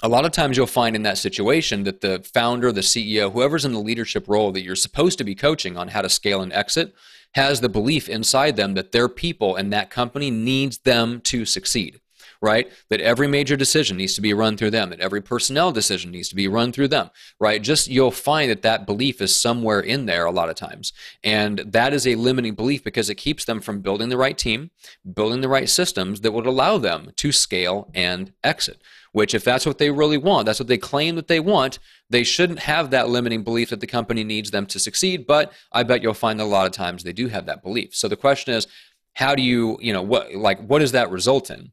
a 0.03 0.09
lot 0.09 0.27
of 0.27 0.33
times 0.33 0.57
you'll 0.57 0.67
find 0.67 0.95
in 0.95 1.03
that 1.05 1.19
situation 1.19 1.85
that 1.85 2.01
the 2.01 2.25
founder, 2.35 2.71
the 2.71 2.83
CEO, 2.83 3.33
whoever's 3.33 3.65
in 3.65 3.73
the 3.73 3.81
leadership 3.81 4.29
role 4.29 4.53
that 4.53 4.63
you're 4.63 4.77
supposed 4.77 5.19
to 5.19 5.25
be 5.25 5.35
coaching 5.35 5.77
on 5.77 5.89
how 5.89 6.03
to 6.03 6.09
scale 6.09 6.43
and 6.43 6.53
exit 6.53 6.95
has 7.37 7.61
the 7.61 7.69
belief 7.69 8.09
inside 8.09 8.57
them 8.57 8.75
that 8.75 8.93
their 8.93 9.09
people 9.09 9.57
and 9.57 9.73
that 9.73 9.91
company 9.91 10.31
needs 10.31 10.79
them 10.79 11.21
to 11.21 11.45
succeed 11.45 12.01
right? 12.41 12.71
That 12.91 13.01
every 13.01 13.27
major 13.27 13.57
decision 13.57 13.97
needs 13.97 14.15
to 14.15 14.21
be 14.21 14.35
run 14.35 14.57
through 14.57 14.71
them, 14.71 14.91
that 14.91 15.01
every 15.01 15.21
personnel 15.21 15.73
decision 15.73 16.11
needs 16.11 16.29
to 16.29 16.35
be 16.35 16.49
run 16.49 16.73
through 16.73 16.89
them, 16.89 17.11
right? 17.41 17.63
Just 17.63 17.89
you'll 17.89 18.11
find 18.11 18.51
that 18.51 18.63
that 18.63 18.87
belief 18.87 19.21
is 19.21 19.35
somewhere 19.35 19.81
in 19.81 20.07
there 20.07 20.25
a 20.25 20.31
lot 20.31 20.49
of 20.49 20.57
times. 20.57 20.93
And 21.23 21.59
that 21.59 21.93
is 21.93 22.07
a 22.07 22.15
limiting 22.15 22.55
belief 22.55 22.85
because 22.85 23.11
it 23.11 23.17
keeps 23.17 23.45
them 23.45 23.61
from 23.61 23.81
building 23.81 24.09
the 24.09 24.17
right 24.17 24.37
team, 24.37 24.71
building 25.15 25.41
the 25.41 25.49
right 25.49 25.69
systems 25.69 26.21
that 26.23 26.33
would 26.33 26.47
allow 26.47 26.79
them 26.79 27.11
to 27.17 27.33
scale 27.33 27.91
and 27.95 28.33
exit 28.43 28.83
which 29.17 29.33
if 29.33 29.45
that's 29.45 29.65
what 29.65 29.79
they 29.79 29.91
really 29.91 30.19
want, 30.19 30.45
that's 30.45 30.61
what 30.61 30.69
they 30.69 30.77
claim 30.77 31.17
that 31.17 31.27
they 31.27 31.41
want, 31.41 31.79
they 32.11 32.23
shouldn't 32.23 32.59
have 32.59 32.91
that 32.91 33.09
limiting 33.09 33.43
belief 33.43 33.71
that 33.71 33.81
the 33.81 33.87
company 33.87 34.23
needs 34.23 34.51
them 34.51 34.67
to 34.67 34.79
succeed. 34.79 35.27
But 35.27 35.55
I 35.73 35.85
bet 35.85 36.03
you'll 36.03 36.13
find 36.13 36.39
that 36.39 36.45
a 36.45 36.47
lot 36.47 36.67
of 36.67 36.73
times 36.73 37.03
they 37.03 37.15
do 37.15 37.29
have 37.29 37.47
that 37.47 37.63
belief. 37.63 37.95
So 37.95 38.09
the 38.09 38.17
question 38.17 38.53
is, 38.53 38.67
how 39.15 39.35
do 39.35 39.41
you, 39.41 39.79
you 39.81 39.95
know, 39.95 40.03
what 40.03 40.35
like 40.35 40.61
what 40.61 40.81
does 40.81 40.93
that 40.93 41.11
result 41.11 41.49
in? 41.49 41.73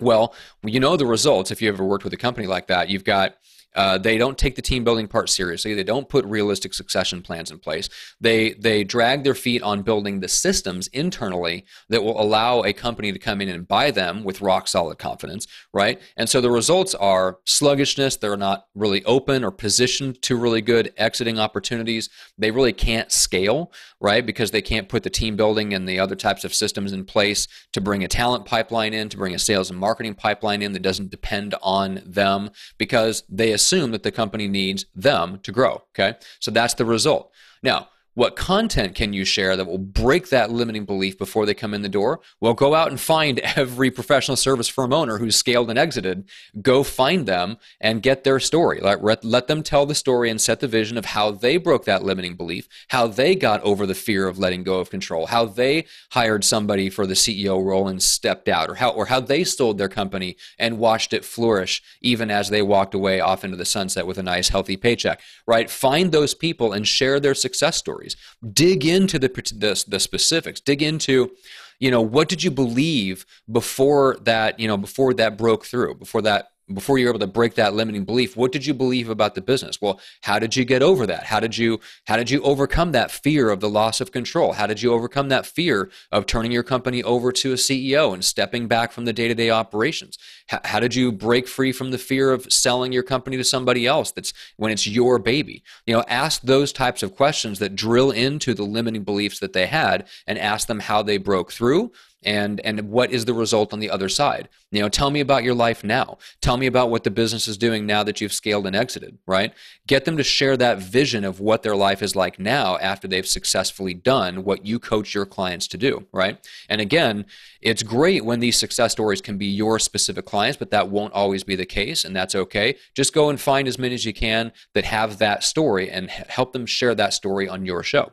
Well, 0.00 0.34
you 0.62 0.80
know 0.80 0.96
the 0.96 1.06
results 1.06 1.50
if 1.50 1.62
you 1.62 1.68
ever 1.68 1.84
worked 1.84 2.04
with 2.04 2.12
a 2.12 2.18
company 2.18 2.46
like 2.46 2.66
that. 2.66 2.88
You've 2.88 3.04
got 3.04 3.36
uh, 3.74 3.98
they 3.98 4.18
don't 4.18 4.38
take 4.38 4.54
the 4.54 4.62
team 4.62 4.84
building 4.84 5.08
part 5.08 5.28
seriously. 5.28 5.74
They 5.74 5.84
don't 5.84 6.08
put 6.08 6.24
realistic 6.24 6.74
succession 6.74 7.22
plans 7.22 7.50
in 7.50 7.58
place. 7.58 7.88
They 8.20 8.54
they 8.54 8.84
drag 8.84 9.24
their 9.24 9.34
feet 9.34 9.62
on 9.62 9.82
building 9.82 10.20
the 10.20 10.28
systems 10.28 10.86
internally 10.88 11.64
that 11.88 12.02
will 12.04 12.20
allow 12.20 12.62
a 12.62 12.72
company 12.72 13.12
to 13.12 13.18
come 13.18 13.40
in 13.40 13.48
and 13.48 13.66
buy 13.66 13.90
them 13.90 14.24
with 14.24 14.40
rock 14.40 14.68
solid 14.68 14.98
confidence, 14.98 15.46
right? 15.72 16.00
And 16.16 16.28
so 16.28 16.40
the 16.40 16.50
results 16.50 16.94
are 16.94 17.38
sluggishness. 17.44 18.16
They're 18.16 18.36
not 18.36 18.66
really 18.74 19.04
open 19.04 19.44
or 19.44 19.50
positioned 19.50 20.22
to 20.22 20.36
really 20.36 20.60
good 20.60 20.92
exiting 20.96 21.38
opportunities. 21.38 22.08
They 22.38 22.50
really 22.50 22.72
can't 22.72 23.10
scale, 23.10 23.72
right? 24.00 24.24
Because 24.24 24.50
they 24.50 24.62
can't 24.62 24.88
put 24.88 25.02
the 25.02 25.10
team 25.10 25.36
building 25.36 25.74
and 25.74 25.88
the 25.88 25.98
other 25.98 26.16
types 26.16 26.44
of 26.44 26.54
systems 26.54 26.92
in 26.92 27.04
place 27.04 27.48
to 27.72 27.80
bring 27.80 28.04
a 28.04 28.08
talent 28.08 28.44
pipeline 28.44 28.94
in, 28.94 29.08
to 29.08 29.16
bring 29.16 29.34
a 29.34 29.38
sales 29.38 29.70
and 29.70 29.78
marketing 29.78 30.14
pipeline 30.14 30.62
in 30.62 30.72
that 30.72 30.82
doesn't 30.82 31.10
depend 31.10 31.54
on 31.62 32.00
them 32.04 32.50
because 32.78 33.24
they 33.28 33.52
assume 33.64 33.92
that 33.92 34.02
the 34.02 34.12
company 34.12 34.46
needs 34.46 34.86
them 34.94 35.40
to 35.42 35.50
grow. 35.50 35.82
Okay. 35.92 36.16
So 36.40 36.50
that's 36.50 36.74
the 36.74 36.84
result. 36.84 37.30
Now, 37.62 37.88
What 38.16 38.36
content 38.36 38.94
can 38.94 39.12
you 39.12 39.24
share 39.24 39.56
that 39.56 39.66
will 39.66 39.76
break 39.76 40.28
that 40.28 40.48
limiting 40.48 40.84
belief 40.84 41.18
before 41.18 41.46
they 41.46 41.54
come 41.54 41.74
in 41.74 41.82
the 41.82 41.88
door? 41.88 42.20
Well, 42.40 42.54
go 42.54 42.72
out 42.72 42.88
and 42.88 43.00
find 43.00 43.38
every 43.56 43.90
professional 43.90 44.36
service 44.36 44.68
firm 44.68 44.92
owner 44.92 45.18
who's 45.18 45.34
scaled 45.34 45.68
and 45.68 45.76
exited. 45.76 46.28
Go 46.62 46.84
find 46.84 47.26
them 47.26 47.56
and 47.80 48.02
get 48.02 48.22
their 48.22 48.38
story. 48.38 48.78
Let, 48.80 49.24
let 49.24 49.48
them 49.48 49.64
tell 49.64 49.84
the 49.84 49.96
story 49.96 50.30
and 50.30 50.40
set 50.40 50.60
the 50.60 50.68
vision 50.68 50.96
of 50.96 51.06
how 51.06 51.32
they 51.32 51.56
broke 51.56 51.86
that 51.86 52.04
limiting 52.04 52.36
belief, 52.36 52.68
how 52.88 53.08
they 53.08 53.34
got 53.34 53.60
over 53.62 53.84
the 53.84 53.96
fear 53.96 54.28
of 54.28 54.38
letting 54.38 54.62
go 54.62 54.78
of 54.78 54.90
control, 54.90 55.26
how 55.26 55.46
they 55.46 55.84
hired 56.12 56.44
somebody 56.44 56.90
for 56.90 57.08
the 57.08 57.14
CEO 57.14 57.64
role 57.64 57.88
and 57.88 58.00
stepped 58.00 58.48
out, 58.48 58.70
or 58.70 58.76
how, 58.76 58.90
or 58.90 59.06
how 59.06 59.18
they 59.18 59.42
sold 59.42 59.76
their 59.76 59.88
company 59.88 60.36
and 60.56 60.78
watched 60.78 61.12
it 61.12 61.24
flourish 61.24 61.82
even 62.00 62.30
as 62.30 62.48
they 62.48 62.62
walked 62.62 62.94
away 62.94 63.18
off 63.18 63.42
into 63.42 63.56
the 63.56 63.64
sunset 63.64 64.06
with 64.06 64.18
a 64.18 64.22
nice, 64.22 64.50
healthy 64.50 64.76
paycheck, 64.76 65.20
right? 65.48 65.68
Find 65.68 66.12
those 66.12 66.32
people 66.32 66.72
and 66.72 66.86
share 66.86 67.18
their 67.18 67.34
success 67.34 67.76
stories 67.76 68.03
stories. 68.10 68.52
Dig 68.54 68.84
into 68.84 69.18
the, 69.18 69.28
the, 69.28 69.84
the 69.88 70.00
specifics. 70.00 70.60
Dig 70.60 70.82
into, 70.82 71.32
you 71.78 71.90
know, 71.90 72.00
what 72.00 72.28
did 72.28 72.42
you 72.42 72.50
believe 72.50 73.26
before 73.50 74.16
that, 74.22 74.58
you 74.60 74.68
know, 74.68 74.76
before 74.76 75.14
that 75.14 75.36
broke 75.36 75.64
through, 75.64 75.94
before 75.94 76.22
that 76.22 76.48
before 76.72 76.98
you're 76.98 77.10
able 77.10 77.18
to 77.18 77.26
break 77.26 77.54
that 77.54 77.74
limiting 77.74 78.04
belief 78.04 78.36
what 78.36 78.52
did 78.52 78.64
you 78.64 78.72
believe 78.72 79.08
about 79.10 79.34
the 79.34 79.40
business? 79.40 79.80
Well 79.80 80.00
how 80.22 80.38
did 80.38 80.56
you 80.56 80.64
get 80.64 80.82
over 80.82 81.06
that? 81.06 81.24
How 81.24 81.40
did 81.40 81.58
you 81.58 81.80
how 82.06 82.16
did 82.16 82.30
you 82.30 82.42
overcome 82.42 82.92
that 82.92 83.10
fear 83.10 83.50
of 83.50 83.60
the 83.60 83.68
loss 83.68 84.00
of 84.00 84.12
control? 84.12 84.52
How 84.52 84.66
did 84.66 84.80
you 84.80 84.92
overcome 84.92 85.28
that 85.28 85.46
fear 85.46 85.90
of 86.10 86.26
turning 86.26 86.52
your 86.52 86.62
company 86.62 87.02
over 87.02 87.32
to 87.32 87.52
a 87.52 87.56
ceo 87.56 88.14
and 88.14 88.24
stepping 88.24 88.66
back 88.66 88.92
from 88.92 89.04
the 89.04 89.12
day-to-day 89.12 89.50
operations? 89.50 90.18
How, 90.48 90.60
how 90.64 90.80
did 90.80 90.94
you 90.94 91.12
break 91.12 91.46
free 91.48 91.72
from 91.72 91.90
the 91.90 91.98
fear 91.98 92.32
of 92.32 92.50
selling 92.52 92.92
your 92.92 93.02
company 93.02 93.36
to 93.36 93.44
somebody 93.44 93.86
else 93.86 94.12
that's 94.12 94.32
when 94.56 94.72
it's 94.72 94.86
your 94.86 95.18
baby? 95.18 95.62
You 95.86 95.94
know 95.94 96.04
ask 96.08 96.42
those 96.42 96.72
types 96.72 97.02
of 97.02 97.14
questions 97.14 97.58
that 97.58 97.76
drill 97.76 98.10
into 98.10 98.54
the 98.54 98.64
limiting 98.64 99.04
beliefs 99.04 99.38
that 99.40 99.52
they 99.52 99.66
had 99.66 100.06
and 100.26 100.38
ask 100.38 100.66
them 100.66 100.80
how 100.80 101.02
they 101.02 101.18
broke 101.18 101.52
through 101.52 101.92
and 102.24 102.60
and 102.60 102.90
what 102.90 103.10
is 103.10 103.24
the 103.24 103.34
result 103.34 103.72
on 103.72 103.80
the 103.80 103.90
other 103.90 104.08
side? 104.08 104.48
You 104.70 104.82
know 104.82 104.88
tell 104.88 105.10
me 105.10 105.20
about 105.20 105.44
your 105.44 105.54
life 105.54 105.84
now. 105.84 106.18
Tell 106.40 106.56
me 106.56 106.66
about 106.66 106.90
what 106.90 107.04
the 107.04 107.10
business 107.10 107.46
is 107.46 107.56
doing 107.56 107.86
now 107.86 108.02
that 108.02 108.20
you've 108.20 108.32
scaled 108.32 108.66
and 108.66 108.74
exited 108.74 109.18
right? 109.26 109.52
Get 109.86 110.04
them 110.04 110.16
to 110.16 110.22
share 110.22 110.56
that 110.56 110.78
vision 110.78 111.24
of 111.24 111.40
what 111.40 111.62
their 111.62 111.76
life 111.76 112.02
is 112.02 112.16
like 112.16 112.38
now 112.38 112.76
after 112.78 113.06
they've 113.06 113.26
successfully 113.26 113.94
done 113.94 114.44
what 114.44 114.66
you 114.66 114.78
coach 114.78 115.14
your 115.14 115.26
clients 115.26 115.68
to 115.68 115.78
do 115.78 116.06
right? 116.12 116.38
And 116.68 116.80
again 116.80 117.26
it's 117.60 117.82
great 117.82 118.24
when 118.24 118.40
these 118.40 118.58
success 118.58 118.92
stories 118.92 119.20
can 119.20 119.38
be 119.38 119.46
your 119.46 119.78
specific 119.78 120.24
clients 120.24 120.56
but 120.56 120.70
that 120.70 120.88
won't 120.88 121.12
always 121.12 121.44
be 121.44 121.56
the 121.56 121.66
case 121.66 122.04
and 122.04 122.14
that's 122.14 122.34
okay. 122.34 122.76
Just 122.94 123.14
go 123.14 123.28
and 123.28 123.40
find 123.40 123.68
as 123.68 123.78
many 123.78 123.94
as 123.94 124.04
you 124.04 124.12
can 124.12 124.52
that 124.74 124.84
have 124.84 125.18
that 125.18 125.44
story 125.44 125.90
and 125.90 126.10
help 126.10 126.52
them 126.52 126.66
share 126.66 126.94
that 126.94 127.14
story 127.14 127.48
on 127.48 127.64
your 127.66 127.82
show 127.82 128.12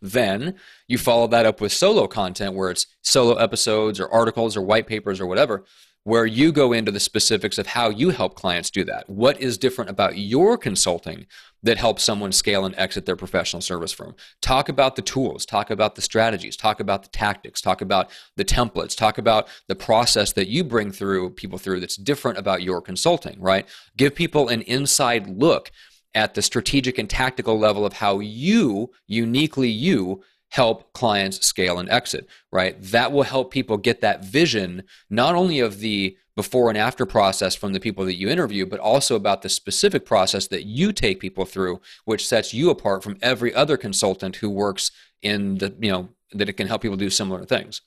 then 0.00 0.54
you 0.88 0.98
follow 0.98 1.26
that 1.28 1.46
up 1.46 1.60
with 1.60 1.72
solo 1.72 2.06
content 2.06 2.54
where 2.54 2.70
it's 2.70 2.86
solo 3.02 3.34
episodes 3.34 4.00
or 4.00 4.08
articles 4.12 4.56
or 4.56 4.62
white 4.62 4.86
papers 4.86 5.20
or 5.20 5.26
whatever, 5.26 5.64
where 6.04 6.26
you 6.26 6.50
go 6.50 6.72
into 6.72 6.90
the 6.90 6.98
specifics 6.98 7.58
of 7.58 7.68
how 7.68 7.88
you 7.88 8.10
help 8.10 8.34
clients 8.34 8.70
do 8.70 8.82
that. 8.84 9.08
What 9.08 9.40
is 9.40 9.56
different 9.56 9.90
about 9.90 10.18
your 10.18 10.58
consulting 10.58 11.26
that 11.62 11.78
helps 11.78 12.02
someone 12.02 12.32
scale 12.32 12.64
and 12.64 12.74
exit 12.76 13.06
their 13.06 13.14
professional 13.14 13.62
service 13.62 13.92
firm? 13.92 14.16
Talk 14.40 14.68
about 14.68 14.96
the 14.96 15.02
tools, 15.02 15.46
talk 15.46 15.70
about 15.70 15.94
the 15.94 16.02
strategies, 16.02 16.56
talk 16.56 16.80
about 16.80 17.04
the 17.04 17.08
tactics, 17.10 17.60
talk 17.60 17.80
about 17.80 18.10
the 18.36 18.44
templates, 18.44 18.96
talk 18.96 19.16
about 19.16 19.48
the 19.68 19.76
process 19.76 20.32
that 20.32 20.48
you 20.48 20.64
bring 20.64 20.90
through 20.90 21.30
people 21.30 21.58
through 21.58 21.78
that's 21.78 21.96
different 21.96 22.36
about 22.36 22.62
your 22.62 22.80
consulting, 22.80 23.40
right? 23.40 23.68
Give 23.96 24.12
people 24.12 24.48
an 24.48 24.62
inside 24.62 25.28
look 25.28 25.70
at 26.14 26.34
the 26.34 26.42
strategic 26.42 26.98
and 26.98 27.08
tactical 27.08 27.58
level 27.58 27.86
of 27.86 27.94
how 27.94 28.18
you, 28.20 28.90
uniquely 29.06 29.68
you, 29.68 30.22
help 30.50 30.92
clients 30.92 31.46
scale 31.46 31.78
and 31.78 31.88
exit, 31.88 32.26
right? 32.50 32.76
That 32.82 33.10
will 33.10 33.22
help 33.22 33.50
people 33.50 33.78
get 33.78 34.02
that 34.02 34.22
vision, 34.22 34.82
not 35.08 35.34
only 35.34 35.60
of 35.60 35.80
the 35.80 36.16
before 36.36 36.68
and 36.68 36.78
after 36.78 37.06
process 37.06 37.54
from 37.54 37.72
the 37.72 37.80
people 37.80 38.04
that 38.04 38.16
you 38.16 38.28
interview, 38.28 38.66
but 38.66 38.80
also 38.80 39.16
about 39.16 39.42
the 39.42 39.48
specific 39.48 40.04
process 40.04 40.46
that 40.48 40.64
you 40.64 40.92
take 40.92 41.20
people 41.20 41.44
through, 41.44 41.80
which 42.04 42.26
sets 42.26 42.52
you 42.52 42.70
apart 42.70 43.02
from 43.02 43.18
every 43.22 43.54
other 43.54 43.76
consultant 43.76 44.36
who 44.36 44.50
works 44.50 44.90
in 45.22 45.58
the, 45.58 45.74
you 45.80 45.90
know, 45.90 46.08
that 46.34 46.48
it 46.48 46.54
can 46.54 46.66
help 46.66 46.82
people 46.82 46.96
do 46.96 47.10
similar 47.10 47.44
things. 47.44 47.82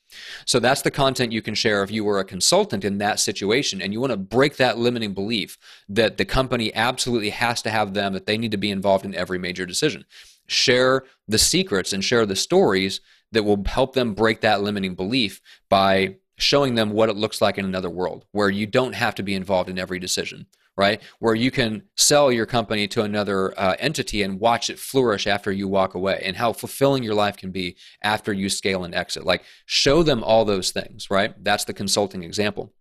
So 0.46 0.60
that's 0.60 0.82
the 0.82 0.92
content 0.92 1.32
you 1.32 1.42
can 1.42 1.56
share 1.56 1.84
if 1.84 1.92
you 1.92 2.04
were 2.04 2.20
a 2.20 2.26
consultant 2.26 2.86
in 2.86 2.98
that 3.00 3.20
situation 3.20 3.82
and 3.82 3.94
you 3.94 4.00
want 4.00 4.12
to 4.12 4.18
break 4.18 4.58
that 4.58 4.78
limiting 4.78 5.14
belief 5.14 5.58
that 5.90 6.18
the 6.18 6.26
company 6.26 6.74
absolutely 6.74 7.32
has 7.32 7.62
to 7.64 7.70
have 7.70 7.94
them, 7.94 8.14
that 8.14 8.26
they 8.26 8.38
need 8.38 8.52
to 8.52 8.58
be 8.58 8.72
involved 8.72 9.06
in 9.06 9.16
every 9.16 9.40
major 9.40 9.66
decision. 9.66 10.06
Share 10.48 11.04
the 11.28 11.40
secrets 11.40 11.94
and 11.94 12.04
share 12.04 12.26
the 12.26 12.36
stories 12.36 13.02
that 13.32 13.44
will 13.44 13.64
help 13.66 13.94
them 13.94 14.14
break 14.14 14.42
that 14.42 14.62
limiting 14.62 14.96
belief 14.96 15.42
by 15.70 16.16
showing 16.38 16.76
them 16.76 16.92
what 16.92 17.10
it 17.10 17.16
looks 17.16 17.42
like 17.42 17.58
in 17.58 17.66
another 17.66 17.90
world 17.90 18.26
where 18.32 18.50
you 18.50 18.66
don't 18.66 18.94
have 18.94 19.16
to 19.16 19.24
be 19.24 19.34
involved 19.34 19.70
in 19.70 19.80
every 19.80 20.00
decision 20.00 20.46
right? 20.78 21.02
Where 21.20 21.36
you 21.36 21.52
can 21.52 21.84
sell 21.96 22.32
your 22.32 22.46
company 22.46 22.88
to 22.90 23.04
another 23.04 23.58
uh, 23.60 23.76
entity 23.80 24.24
and 24.24 24.40
watch 24.40 24.70
it 24.70 24.80
flourish 24.80 25.28
after 25.28 25.52
you 25.52 25.68
walk 25.68 25.96
away, 25.96 26.22
and 26.24 26.36
how 26.36 26.54
fulfilling 26.54 27.04
your 27.04 27.16
life 27.16 27.38
can 27.38 27.52
be 27.52 27.78
after 28.04 28.34
you 28.34 28.50
scale 28.50 28.84
and 28.84 28.94
exit. 28.94 29.26
Like, 29.26 29.44
show 29.66 30.04
them 30.04 30.24
all 30.24 30.46
those 30.46 30.72
things, 30.72 31.10
right? 31.10 31.34
That's 31.44 31.66
the 31.66 31.74
consulting 31.74 32.24
example. 32.24 32.74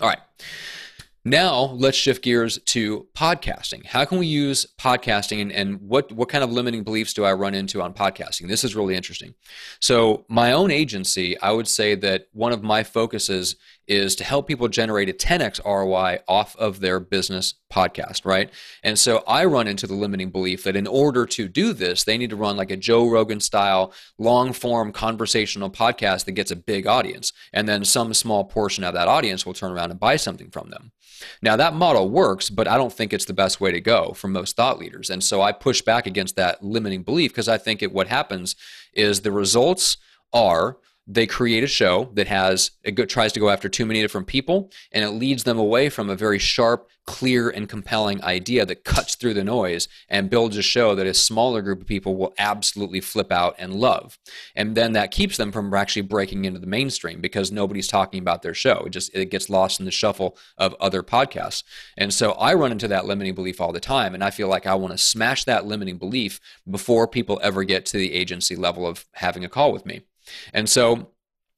All 0.00 0.08
right. 0.08 0.20
Now 1.24 1.76
let's 1.78 1.96
shift 1.96 2.24
gears 2.24 2.58
to 2.66 3.06
podcasting. 3.14 3.86
How 3.86 4.04
can 4.04 4.18
we 4.18 4.26
use 4.26 4.66
podcasting 4.76 5.40
and, 5.40 5.52
and, 5.52 5.80
what, 5.80 6.10
what 6.10 6.28
kind 6.28 6.42
of 6.42 6.50
limiting 6.50 6.82
beliefs 6.82 7.14
do 7.14 7.24
I 7.24 7.32
run 7.32 7.54
into 7.54 7.80
on 7.80 7.94
podcasting? 7.94 8.48
This 8.48 8.64
is 8.64 8.74
really 8.74 8.96
interesting. 8.96 9.34
So, 9.78 10.24
my 10.28 10.50
own 10.50 10.72
agency, 10.72 11.38
I 11.38 11.52
would 11.52 11.68
say 11.68 11.94
that 11.94 12.26
one 12.32 12.52
of 12.52 12.64
my 12.64 12.82
focuses 12.82 13.54
is 13.86 14.14
to 14.16 14.24
help 14.24 14.46
people 14.46 14.68
generate 14.68 15.08
a 15.08 15.12
10x 15.12 15.64
ROI 15.64 16.20
off 16.28 16.56
of 16.56 16.80
their 16.80 17.00
business 17.00 17.54
podcast, 17.72 18.24
right? 18.24 18.50
And 18.82 18.98
so 18.98 19.24
I 19.26 19.44
run 19.44 19.66
into 19.66 19.86
the 19.86 19.94
limiting 19.94 20.30
belief 20.30 20.64
that 20.64 20.76
in 20.76 20.86
order 20.86 21.26
to 21.26 21.48
do 21.48 21.72
this, 21.72 22.04
they 22.04 22.18
need 22.18 22.30
to 22.30 22.36
run 22.36 22.56
like 22.56 22.70
a 22.70 22.76
Joe 22.76 23.08
Rogan 23.08 23.40
style, 23.40 23.92
long 24.18 24.52
form 24.52 24.92
conversational 24.92 25.70
podcast 25.70 26.24
that 26.26 26.32
gets 26.32 26.50
a 26.50 26.56
big 26.56 26.86
audience. 26.86 27.32
And 27.52 27.68
then 27.68 27.84
some 27.84 28.14
small 28.14 28.44
portion 28.44 28.84
of 28.84 28.94
that 28.94 29.08
audience 29.08 29.44
will 29.44 29.54
turn 29.54 29.72
around 29.72 29.90
and 29.90 30.00
buy 30.00 30.16
something 30.16 30.50
from 30.50 30.70
them. 30.70 30.92
Now, 31.40 31.56
that 31.56 31.74
model 31.74 32.10
works, 32.10 32.50
but 32.50 32.68
I 32.68 32.76
don't 32.76 32.92
think 32.92 33.12
it's 33.12 33.24
the 33.24 33.32
best 33.32 33.60
way 33.60 33.72
to 33.72 33.80
go 33.80 34.12
for 34.12 34.28
most 34.28 34.56
thought 34.56 34.78
leaders. 34.78 35.10
And 35.10 35.22
so 35.22 35.40
I 35.40 35.52
push 35.52 35.82
back 35.82 36.06
against 36.06 36.36
that 36.36 36.62
limiting 36.62 37.02
belief 37.02 37.30
because 37.30 37.48
I 37.48 37.58
think 37.58 37.82
it, 37.82 37.92
what 37.92 38.08
happens 38.08 38.56
is 38.92 39.20
the 39.20 39.32
results 39.32 39.96
are 40.32 40.78
they 41.06 41.26
create 41.26 41.64
a 41.64 41.68
show 41.68 42.10
that 42.14 42.28
has 42.28 42.70
it 42.84 42.96
tries 43.08 43.32
to 43.32 43.40
go 43.40 43.50
after 43.50 43.68
too 43.68 43.84
many 43.84 44.00
different 44.00 44.26
people 44.26 44.70
and 44.92 45.04
it 45.04 45.10
leads 45.10 45.44
them 45.44 45.58
away 45.58 45.88
from 45.88 46.08
a 46.08 46.16
very 46.16 46.38
sharp 46.38 46.88
clear 47.04 47.50
and 47.50 47.68
compelling 47.68 48.22
idea 48.22 48.64
that 48.64 48.84
cuts 48.84 49.16
through 49.16 49.34
the 49.34 49.42
noise 49.42 49.88
and 50.08 50.30
builds 50.30 50.56
a 50.56 50.62
show 50.62 50.94
that 50.94 51.06
a 51.06 51.12
smaller 51.12 51.60
group 51.60 51.80
of 51.80 51.86
people 51.86 52.16
will 52.16 52.32
absolutely 52.38 53.00
flip 53.00 53.32
out 53.32 53.56
and 53.58 53.74
love. 53.74 54.18
And 54.54 54.76
then 54.76 54.92
that 54.92 55.10
keeps 55.10 55.36
them 55.36 55.50
from 55.50 55.74
actually 55.74 56.02
breaking 56.02 56.44
into 56.44 56.60
the 56.60 56.66
mainstream 56.66 57.20
because 57.20 57.50
nobody's 57.50 57.88
talking 57.88 58.20
about 58.20 58.42
their 58.42 58.54
show. 58.54 58.84
It 58.86 58.90
just 58.90 59.12
it 59.14 59.30
gets 59.30 59.50
lost 59.50 59.80
in 59.80 59.86
the 59.86 59.90
shuffle 59.90 60.38
of 60.56 60.76
other 60.80 61.02
podcasts. 61.02 61.64
And 61.96 62.14
so 62.14 62.32
i 62.32 62.54
run 62.54 62.72
into 62.72 62.88
that 62.88 63.06
limiting 63.06 63.34
belief 63.34 63.60
all 63.60 63.72
the 63.72 63.80
time 63.80 64.14
and 64.14 64.22
i 64.22 64.30
feel 64.30 64.48
like 64.48 64.66
i 64.66 64.74
want 64.74 64.92
to 64.92 64.98
smash 64.98 65.44
that 65.44 65.66
limiting 65.66 65.98
belief 65.98 66.40
before 66.68 67.06
people 67.08 67.40
ever 67.42 67.64
get 67.64 67.84
to 67.86 67.96
the 67.96 68.12
agency 68.12 68.56
level 68.56 68.86
of 68.86 69.06
having 69.14 69.44
a 69.44 69.48
call 69.48 69.72
with 69.72 69.86
me 69.86 70.02
and 70.52 70.68
so 70.68 71.12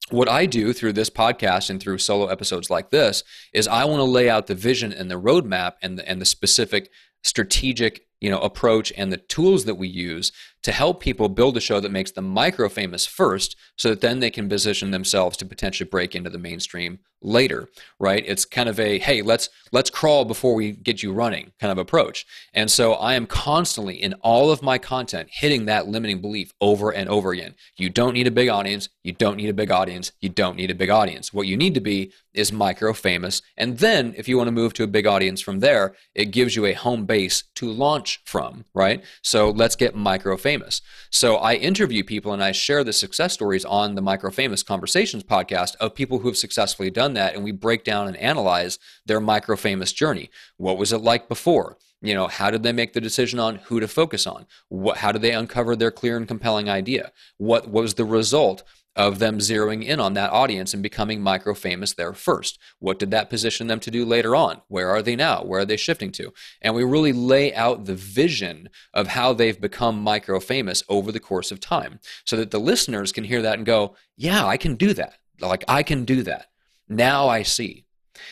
what 0.09 0.29
I 0.29 0.45
do 0.45 0.71
through 0.71 0.93
this 0.93 1.09
podcast 1.09 1.69
and 1.69 1.81
through 1.81 1.97
solo 1.97 2.27
episodes 2.27 2.69
like 2.69 2.91
this 2.91 3.23
is 3.53 3.67
I 3.67 3.85
want 3.85 3.99
to 3.99 4.03
lay 4.03 4.29
out 4.29 4.47
the 4.47 4.55
vision 4.55 4.93
and 4.93 5.09
the 5.09 5.19
roadmap 5.19 5.73
and 5.81 5.97
the, 5.97 6.07
and 6.07 6.21
the 6.21 6.25
specific 6.25 6.91
strategic 7.23 8.07
you 8.25 8.31
know 8.31 8.39
approach 8.39 8.91
and 8.97 9.13
the 9.13 9.17
tools 9.17 9.65
that 9.65 9.75
we 9.75 9.87
use 9.87 10.31
to 10.63 10.71
help 10.71 10.99
people 10.99 11.29
build 11.29 11.55
a 11.55 11.61
show 11.61 11.79
that 11.79 11.91
makes 11.91 12.11
them 12.13 12.27
micro 12.27 12.67
famous 12.67 13.05
first 13.05 13.55
so 13.77 13.89
that 13.89 14.01
then 14.01 14.19
they 14.19 14.31
can 14.31 14.49
position 14.49 14.89
themselves 14.89 15.37
to 15.37 15.45
potentially 15.45 15.87
break 15.87 16.15
into 16.15 16.31
the 16.31 16.39
mainstream 16.39 16.97
later 17.21 17.69
right? 17.99 18.23
It's 18.25 18.45
kind 18.45 18.69
of 18.69 18.79
a 18.79 18.99
hey 18.99 19.21
let's 19.21 19.49
let's 19.71 19.89
crawl 19.89 20.25
before 20.25 20.53
we 20.53 20.71
get 20.71 21.03
you 21.03 21.13
running 21.13 21.51
kind 21.59 21.71
of 21.71 21.77
approach. 21.77 22.25
And 22.53 22.69
so 22.69 22.93
i 22.93 23.13
am 23.13 23.27
constantly 23.27 23.95
in 24.01 24.13
all 24.15 24.51
of 24.51 24.61
my 24.61 24.77
content 24.77 25.29
hitting 25.31 25.65
that 25.65 25.87
limiting 25.87 26.21
belief 26.21 26.51
over 26.61 26.91
and 26.91 27.09
over 27.09 27.31
again. 27.31 27.55
You 27.77 27.89
don't 27.89 28.13
need 28.13 28.27
a 28.27 28.31
big 28.31 28.49
audience. 28.49 28.89
You 29.03 29.13
don't 29.13 29.37
need 29.37 29.49
a 29.49 29.53
big 29.53 29.71
audience. 29.71 30.11
You 30.19 30.29
don't 30.29 30.57
need 30.57 30.71
a 30.71 30.75
big 30.75 30.89
audience. 30.89 31.33
What 31.33 31.47
you 31.47 31.57
need 31.57 31.73
to 31.75 31.81
be 31.81 32.11
is 32.33 32.51
micro 32.51 32.93
famous 32.93 33.41
and 33.57 33.79
then 33.79 34.13
if 34.17 34.27
you 34.27 34.37
want 34.37 34.47
to 34.47 34.51
move 34.51 34.73
to 34.73 34.83
a 34.83 34.87
big 34.87 35.07
audience 35.07 35.39
from 35.39 35.59
there 35.59 35.95
it 36.13 36.25
gives 36.25 36.55
you 36.55 36.65
a 36.65 36.73
home 36.73 37.05
base 37.05 37.43
to 37.55 37.71
launch 37.71 38.14
from 38.23 38.65
right 38.73 39.03
so 39.21 39.49
let's 39.49 39.75
get 39.75 39.95
micro 39.95 40.37
famous 40.37 40.81
so 41.09 41.35
i 41.37 41.55
interview 41.55 42.03
people 42.03 42.33
and 42.33 42.43
i 42.43 42.51
share 42.51 42.83
the 42.83 42.93
success 42.93 43.33
stories 43.33 43.65
on 43.65 43.95
the 43.95 44.01
micro 44.01 44.31
famous 44.31 44.63
conversations 44.63 45.23
podcast 45.23 45.75
of 45.77 45.95
people 45.95 46.19
who 46.19 46.27
have 46.27 46.37
successfully 46.37 46.89
done 46.89 47.13
that 47.13 47.35
and 47.35 47.43
we 47.43 47.51
break 47.51 47.83
down 47.83 48.07
and 48.07 48.17
analyze 48.17 48.79
their 49.05 49.19
micro 49.19 49.55
famous 49.55 49.91
journey. 49.93 50.29
What 50.57 50.77
was 50.77 50.93
it 50.93 50.99
like 50.99 51.27
before? 51.27 51.77
You 52.01 52.13
know, 52.13 52.27
how 52.27 52.51
did 52.51 52.63
they 52.63 52.73
make 52.73 52.93
the 52.93 53.01
decision 53.01 53.39
on 53.39 53.55
who 53.65 53.79
to 53.79 53.87
focus 53.87 54.27
on? 54.27 54.45
What, 54.69 54.97
how 54.97 55.11
did 55.11 55.21
they 55.21 55.31
uncover 55.31 55.75
their 55.75 55.91
clear 55.91 56.17
and 56.17 56.27
compelling 56.27 56.69
idea? 56.69 57.11
What 57.37 57.69
was 57.69 57.95
the 57.95 58.05
result 58.05 58.63
of 58.95 59.19
them 59.19 59.39
zeroing 59.39 59.83
in 59.83 59.99
on 59.99 60.13
that 60.13 60.31
audience 60.31 60.73
and 60.73 60.81
becoming 60.81 61.21
micro 61.21 61.53
famous 61.53 61.93
there 61.93 62.13
first. 62.13 62.59
What 62.79 62.99
did 62.99 63.11
that 63.11 63.29
position 63.29 63.67
them 63.67 63.79
to 63.81 63.91
do 63.91 64.05
later 64.05 64.35
on? 64.35 64.61
Where 64.67 64.89
are 64.89 65.01
they 65.01 65.15
now? 65.15 65.43
Where 65.43 65.61
are 65.61 65.65
they 65.65 65.77
shifting 65.77 66.11
to? 66.13 66.33
And 66.61 66.73
we 66.73 66.83
really 66.83 67.13
lay 67.13 67.53
out 67.53 67.85
the 67.85 67.95
vision 67.95 68.69
of 68.93 69.07
how 69.07 69.33
they've 69.33 69.59
become 69.59 70.01
micro 70.01 70.39
famous 70.39 70.83
over 70.87 71.11
the 71.11 71.19
course 71.19 71.51
of 71.51 71.59
time 71.59 71.99
so 72.25 72.37
that 72.37 72.51
the 72.51 72.59
listeners 72.59 73.11
can 73.11 73.25
hear 73.25 73.41
that 73.41 73.57
and 73.57 73.65
go, 73.65 73.95
yeah, 74.15 74.45
I 74.45 74.57
can 74.57 74.75
do 74.75 74.93
that. 74.93 75.17
Like, 75.41 75.65
I 75.67 75.83
can 75.83 76.05
do 76.05 76.23
that. 76.23 76.47
Now 76.87 77.27
I 77.27 77.43
see. 77.43 77.85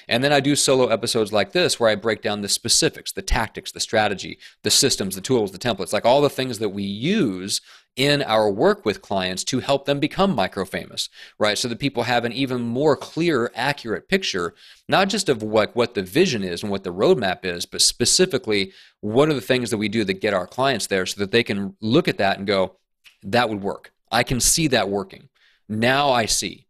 And 0.08 0.24
then 0.24 0.32
I 0.32 0.39
do 0.39 0.55
solo 0.55 0.88
episodes 0.88 1.34
like 1.34 1.51
this 1.51 1.79
where 1.79 1.89
I 1.89 1.96
break 1.96 2.22
down 2.22 2.41
the 2.41 2.48
specifics, 2.50 3.12
the 3.12 3.22
tactics, 3.22 3.72
the 3.72 3.79
strategy, 3.79 4.39
the 4.63 4.72
systems, 4.72 5.15
the 5.15 5.22
tools, 5.22 5.51
the 5.51 5.58
templates, 5.58 5.93
like 5.93 6.05
all 6.05 6.22
the 6.22 6.29
things 6.29 6.60
that 6.60 6.70
we 6.70 6.84
use 6.84 7.62
in 7.96 8.24
our 8.24 8.50
work 8.50 8.86
with 8.86 9.02
clients 9.02 9.44
to 9.44 9.60
help 9.60 9.86
them 9.86 10.00
become 10.00 10.34
micro 10.34 10.66
famous, 10.66 11.10
right? 11.38 11.58
So 11.58 11.68
that 11.68 11.80
people 11.80 12.04
have 12.04 12.26
an 12.26 12.32
even 12.32 12.62
more 12.62 12.96
clear, 12.96 13.52
accurate 13.54 14.10
picture, 14.10 14.56
not 14.90 15.10
just 15.10 15.30
of 15.30 15.44
what, 15.44 15.76
what 15.76 15.94
the 15.94 16.02
vision 16.02 16.44
is 16.44 16.64
and 16.64 16.72
what 16.72 16.84
the 16.84 16.94
roadmap 16.94 17.46
is, 17.46 17.66
but 17.66 17.82
specifically 17.82 18.74
what 19.02 19.30
are 19.30 19.36
the 19.36 19.42
things 19.42 19.70
that 19.70 19.78
we 19.78 19.90
do 19.90 20.04
that 20.06 20.22
get 20.22 20.34
our 20.34 20.48
clients 20.48 20.88
there 20.88 21.06
so 21.06 21.20
that 21.20 21.32
they 21.32 21.44
can 21.44 21.76
look 21.82 22.08
at 22.08 22.18
that 22.18 22.38
and 22.38 22.48
go, 22.48 22.78
that 23.22 23.50
would 23.50 23.62
work. 23.62 23.92
I 24.12 24.24
can 24.24 24.40
see 24.40 24.68
that 24.68 24.90
working. 24.90 25.30
Now 25.70 26.12
I 26.12 26.26
see. 26.26 26.66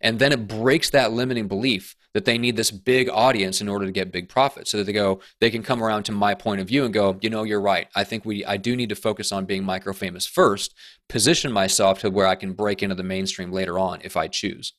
And 0.00 0.18
then 0.18 0.32
it 0.32 0.46
breaks 0.46 0.90
that 0.90 1.12
limiting 1.12 1.48
belief 1.48 1.96
that 2.16 2.24
they 2.24 2.38
need 2.38 2.56
this 2.56 2.70
big 2.70 3.10
audience 3.10 3.60
in 3.60 3.68
order 3.68 3.84
to 3.84 3.92
get 3.92 4.10
big 4.10 4.26
profits 4.26 4.70
so 4.70 4.78
that 4.78 4.84
they 4.84 4.92
go 4.94 5.20
they 5.38 5.50
can 5.50 5.62
come 5.62 5.82
around 5.82 6.02
to 6.02 6.12
my 6.12 6.34
point 6.34 6.62
of 6.62 6.66
view 6.66 6.82
and 6.82 6.94
go 6.94 7.18
you 7.20 7.28
know 7.28 7.42
you're 7.42 7.60
right. 7.60 7.88
I 7.94 8.04
think 8.04 8.24
we 8.24 8.42
i 8.46 8.56
do 8.56 8.74
need 8.74 8.88
to 8.88 8.94
focus 8.94 9.32
on 9.32 9.44
being 9.44 9.64
micro 9.64 9.92
famous 9.92 10.24
first 10.24 10.74
position 11.10 11.52
myself 11.52 11.98
to 11.98 12.08
where 12.08 12.26
i 12.26 12.34
can 12.34 12.54
break 12.54 12.82
into 12.82 12.94
the 12.94 13.02
mainstream 13.02 13.52
later 13.52 13.78
on 13.78 14.00
if 14.02 14.16
i 14.16 14.28
choose. 14.28 14.72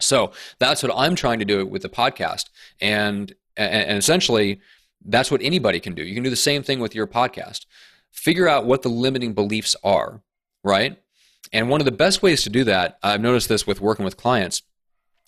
So 0.00 0.32
that's 0.58 0.82
what 0.82 0.90
i'm 0.96 1.14
trying 1.14 1.40
to 1.40 1.44
do 1.44 1.66
with 1.66 1.82
the 1.82 1.90
podcast 1.90 2.46
and 2.80 3.34
and 3.58 3.98
essentially 3.98 4.62
that's 5.04 5.30
what 5.30 5.42
anybody 5.42 5.80
can 5.80 5.94
do. 5.94 6.02
You 6.02 6.14
can 6.14 6.24
do 6.24 6.30
the 6.30 6.36
same 6.36 6.62
thing 6.62 6.80
with 6.80 6.94
your 6.94 7.06
podcast. 7.06 7.66
Figure 8.10 8.48
out 8.48 8.64
what 8.64 8.80
the 8.80 8.88
limiting 8.88 9.34
beliefs 9.34 9.76
are 9.84 10.22
right? 10.62 10.96
And 11.52 11.68
one 11.68 11.82
of 11.82 11.84
the 11.84 11.92
best 11.92 12.22
ways 12.22 12.42
to 12.44 12.48
do 12.48 12.64
that 12.64 12.98
i've 13.02 13.20
noticed 13.20 13.50
this 13.50 13.66
with 13.66 13.82
working 13.82 14.06
with 14.06 14.16
clients 14.16 14.62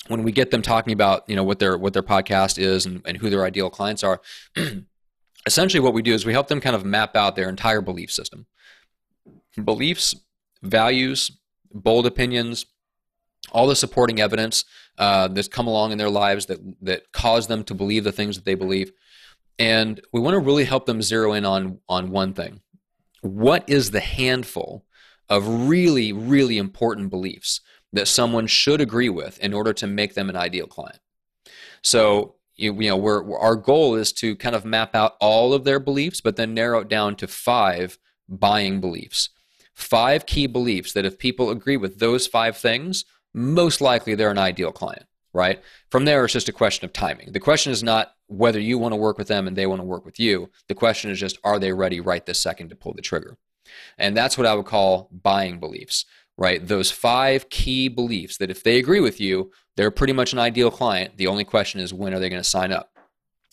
when 0.09 0.23
we 0.23 0.33
get 0.33 0.51
them 0.51 0.63
talking 0.63 0.93
about 0.93 1.25
you 1.29 1.37
know 1.37 1.45
what 1.45 1.59
their 1.59 1.77
what 1.77 1.93
their 1.93 2.03
podcast 2.03 2.59
is 2.59 2.87
and, 2.87 3.03
and 3.05 3.17
who 3.17 3.31
their 3.31 3.45
ideal 3.45 3.71
clients 3.71 4.03
are 4.03 4.21
essentially 5.47 5.81
what 5.81 5.95
we 5.95 6.03
do 6.03 6.13
is 6.13 6.27
we 6.27 6.33
help 6.33 6.49
them 6.49 6.61
kind 6.61 6.77
of 6.77 6.85
map 6.85 7.17
out 7.17 7.37
their 7.37 7.49
entire 7.49 7.81
belief 7.81 8.11
system. 8.11 8.47
Beliefs 9.63 10.15
values 10.63 11.31
bold 11.73 12.07
opinions 12.07 12.67
all 13.53 13.67
the 13.67 13.77
supporting 13.77 14.21
evidence 14.21 14.65
uh, 14.99 15.29
that's 15.29 15.49
come 15.49 15.67
along 15.67 15.93
in 15.93 15.99
their 15.99 16.11
lives 16.11 16.47
that 16.47 16.59
that 16.83 17.13
cause 17.13 17.47
them 17.47 17.63
to 17.65 17.75
believe 17.75 18.05
the 18.05 18.13
things 18.13 18.37
that 18.37 18.45
they 18.45 18.55
believe. 18.55 18.93
And 19.59 20.01
we 20.13 20.21
want 20.21 20.35
to 20.35 20.41
really 20.41 20.65
help 20.65 20.87
them 20.87 21.01
zero 21.01 21.33
in 21.33 21.45
on 21.45 21.79
on 21.89 22.11
one 22.11 22.35
thing. 22.35 22.61
What 23.23 23.65
is 23.69 23.93
the 23.93 24.01
handful 24.01 24.85
of 25.29 25.69
really 25.69 26.13
really 26.13 26.59
important 26.59 27.11
beliefs 27.11 27.61
that 27.97 28.09
someone 28.09 28.47
should 28.47 28.81
agree 28.81 29.09
with 29.09 29.39
in 29.41 29.53
order 29.53 29.73
to 29.75 29.87
make 29.87 30.15
them 30.15 30.31
an 30.31 30.37
ideal 30.37 30.67
client. 30.67 31.01
So, 31.83 32.37
you, 32.57 32.73
you 32.75 32.91
know, 32.91 32.97
we're, 32.97 33.39
our 33.39 33.57
goal 33.57 33.95
is 33.95 34.13
to 34.15 34.35
kind 34.37 34.55
of 34.57 34.65
map 34.65 34.95
out 34.95 35.17
all 35.21 35.53
of 35.53 35.65
their 35.65 35.79
beliefs, 35.79 36.21
but 36.21 36.37
then 36.37 36.55
narrow 36.55 36.81
it 36.81 36.89
down 36.89 37.17
to 37.17 37.27
five 37.27 37.99
buying 38.29 38.81
beliefs. 38.81 39.31
Five 39.75 40.25
key 40.25 40.47
beliefs 40.47 40.93
that 40.95 41.05
if 41.05 41.19
people 41.19 41.51
agree 41.51 41.77
with 41.77 41.99
those 41.99 42.27
five 42.27 42.57
things, 42.57 43.05
most 43.35 43.81
likely 43.81 44.15
they're 44.15 44.31
an 44.31 44.39
ideal 44.39 44.73
client, 44.73 45.05
right? 45.35 45.63
From 45.91 46.07
there, 46.07 46.25
it's 46.25 46.33
just 46.33 46.49
a 46.49 46.53
question 46.53 46.87
of 46.87 46.95
timing. 46.95 47.33
The 47.33 47.41
question 47.41 47.73
is 47.73 47.83
not 47.83 48.15
whether 48.27 48.59
you 48.59 48.79
want 48.79 48.93
to 48.93 48.97
work 48.97 49.19
with 49.19 49.29
them 49.29 49.47
and 49.47 49.55
they 49.55 49.67
want 49.67 49.81
to 49.81 49.87
work 49.87 50.07
with 50.07 50.19
you. 50.19 50.51
The 50.69 50.75
question 50.75 51.11
is 51.11 51.21
just, 51.21 51.39
are 51.45 51.59
they 51.59 51.73
ready 51.73 52.01
right 52.01 52.25
this 52.25 52.41
second 52.41 52.71
to 52.71 52.77
pull 52.77 52.95
the 52.95 53.03
trigger? 53.03 53.37
And 53.99 54.17
that's 54.17 54.39
what 54.39 54.47
I 54.47 54.55
would 54.55 54.67
call 54.67 55.11
buying 55.13 55.61
beliefs 55.61 56.07
right? 56.39 56.67
Those 56.67 56.91
five 56.91 57.49
key 57.49 57.89
beliefs 57.89 58.37
that 58.39 58.51
if 58.51 58.63
they 58.63 58.79
agree 58.79 59.01
with 59.01 59.21
you, 59.21 59.51
they're 59.77 59.91
pretty 59.91 60.13
much 60.13 60.33
an 60.33 60.39
ideal 60.39 60.71
client. 60.71 61.17
The 61.17 61.27
only 61.27 61.45
question 61.45 61.81
is 61.81 61.95
when 61.95 62.15
are 62.15 62.19
they 62.19 62.29
going 62.29 62.43
to 62.43 62.49
sign 62.49 62.73
up? 62.73 62.91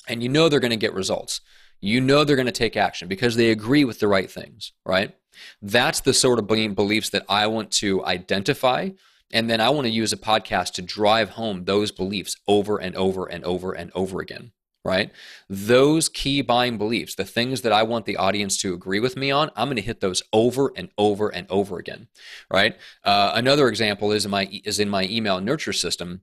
And 0.08 0.22
you 0.22 0.30
know 0.30 0.50
they're 0.50 0.60
going 0.60 0.72
to 0.72 0.78
get 0.78 0.94
results. 0.94 1.42
You 1.80 2.02
know 2.02 2.24
they're 2.24 2.36
going 2.36 2.46
to 2.46 2.52
take 2.52 2.78
action 2.78 3.08
because 3.08 3.36
they 3.36 3.52
agree 3.52 3.86
with 3.86 4.00
the 4.00 4.08
right 4.08 4.30
things, 4.30 4.74
right? 4.86 5.16
That's 5.62 6.02
the 6.02 6.14
sort 6.14 6.40
of 6.40 6.48
beliefs 6.48 7.10
that 7.10 7.26
I 7.28 7.48
want 7.48 7.72
to 7.74 8.06
identify. 8.06 8.90
And 9.32 9.50
then 9.50 9.60
I 9.60 9.70
want 9.70 9.86
to 9.86 9.92
use 9.92 10.14
a 10.14 10.18
podcast 10.18 10.74
to 10.74 10.82
drive 10.82 11.32
home 11.32 11.66
those 11.66 11.92
beliefs 11.92 12.38
over 12.48 12.78
and 12.78 12.96
over 12.96 13.26
and 13.26 13.44
over 13.44 13.74
and 13.74 13.92
over 13.96 14.22
again 14.22 14.52
right? 14.86 15.12
Those 15.50 16.10
key 16.10 16.42
buying 16.42 16.78
beliefs, 16.78 17.16
the 17.16 17.26
things 17.26 17.62
that 17.62 17.72
I 17.72 17.84
want 17.84 18.06
the 18.06 18.18
audience 18.18 18.58
to 18.58 18.74
agree 18.74 19.00
with 19.00 19.16
me 19.16 19.32
on, 19.32 19.50
I'm 19.56 19.68
going 19.68 19.78
to 19.78 19.82
hit 19.82 20.02
those 20.02 20.22
over 20.34 20.74
and 20.76 20.90
over 20.98 21.30
and 21.30 21.48
over 21.50 21.78
again, 21.78 22.08
right? 22.52 22.76
Uh, 23.04 23.32
another 23.36 23.68
example 23.70 24.12
is 24.12 24.26
in 24.26 24.32
my 24.32 24.62
is 24.64 24.80
in 24.80 24.90
my 24.90 25.04
email 25.06 25.40
nurture 25.40 25.74
system. 25.74 26.22